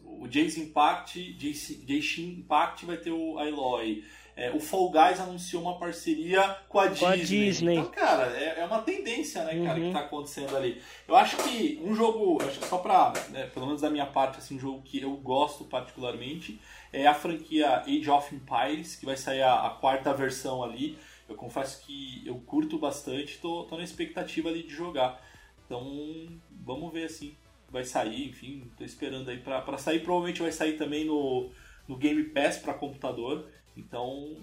[0.04, 4.04] o Jason Impact, Jason- Genshin Impact vai ter o Aloy.
[4.38, 7.44] É, o Fall Guys anunciou uma parceria com a Com a Disney.
[7.46, 7.76] Disney.
[7.78, 9.86] Então, cara, é, é uma tendência, né, cara, Uhum.
[9.86, 10.82] que tá acontecendo ali.
[11.08, 14.36] Eu acho que um jogo, acho que só pra, né, pelo menos da minha parte,
[14.38, 16.60] assim, um jogo que eu gosto particularmente
[16.92, 20.98] é a franquia Age of Empires, que vai sair a, a quarta versão ali.
[21.26, 25.18] Eu confesso que eu curto bastante, tô, tô na expectativa ali de jogar.
[25.64, 26.28] Então,
[26.64, 27.34] vamos ver assim.
[27.70, 30.00] Vai sair, enfim, tô esperando aí pra, pra sair.
[30.00, 31.50] Provavelmente vai sair também no,
[31.88, 33.46] no Game Pass pra computador.
[33.76, 34.36] Então,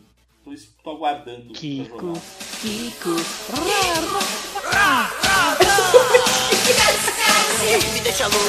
[0.43, 0.53] tô,
[0.83, 2.21] tô aguardando pra Kiko, jogar.
[2.61, 3.09] Kiko.
[7.93, 8.47] me deixa louco.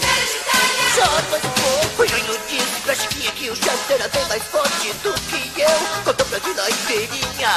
[0.96, 1.90] Joga de fogo.
[1.96, 6.04] Fui no disco pra Chiquinha que o Chester era bem mais forte do que eu.
[6.04, 7.52] Contou pra Vila inteirinha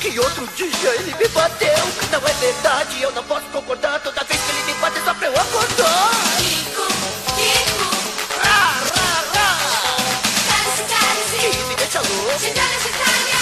[0.00, 1.78] que outro dia ele me bateu.
[2.10, 4.00] Não é verdade, eu não posso concordar.
[4.00, 6.10] Toda vez que ele me bate só pra eu acordar.
[8.42, 9.48] Rá, rá, rá.
[11.40, 12.40] Que me deixa louco.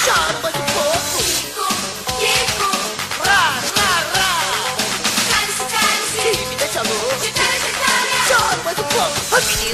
[0.04, 0.63] Chama de fogo.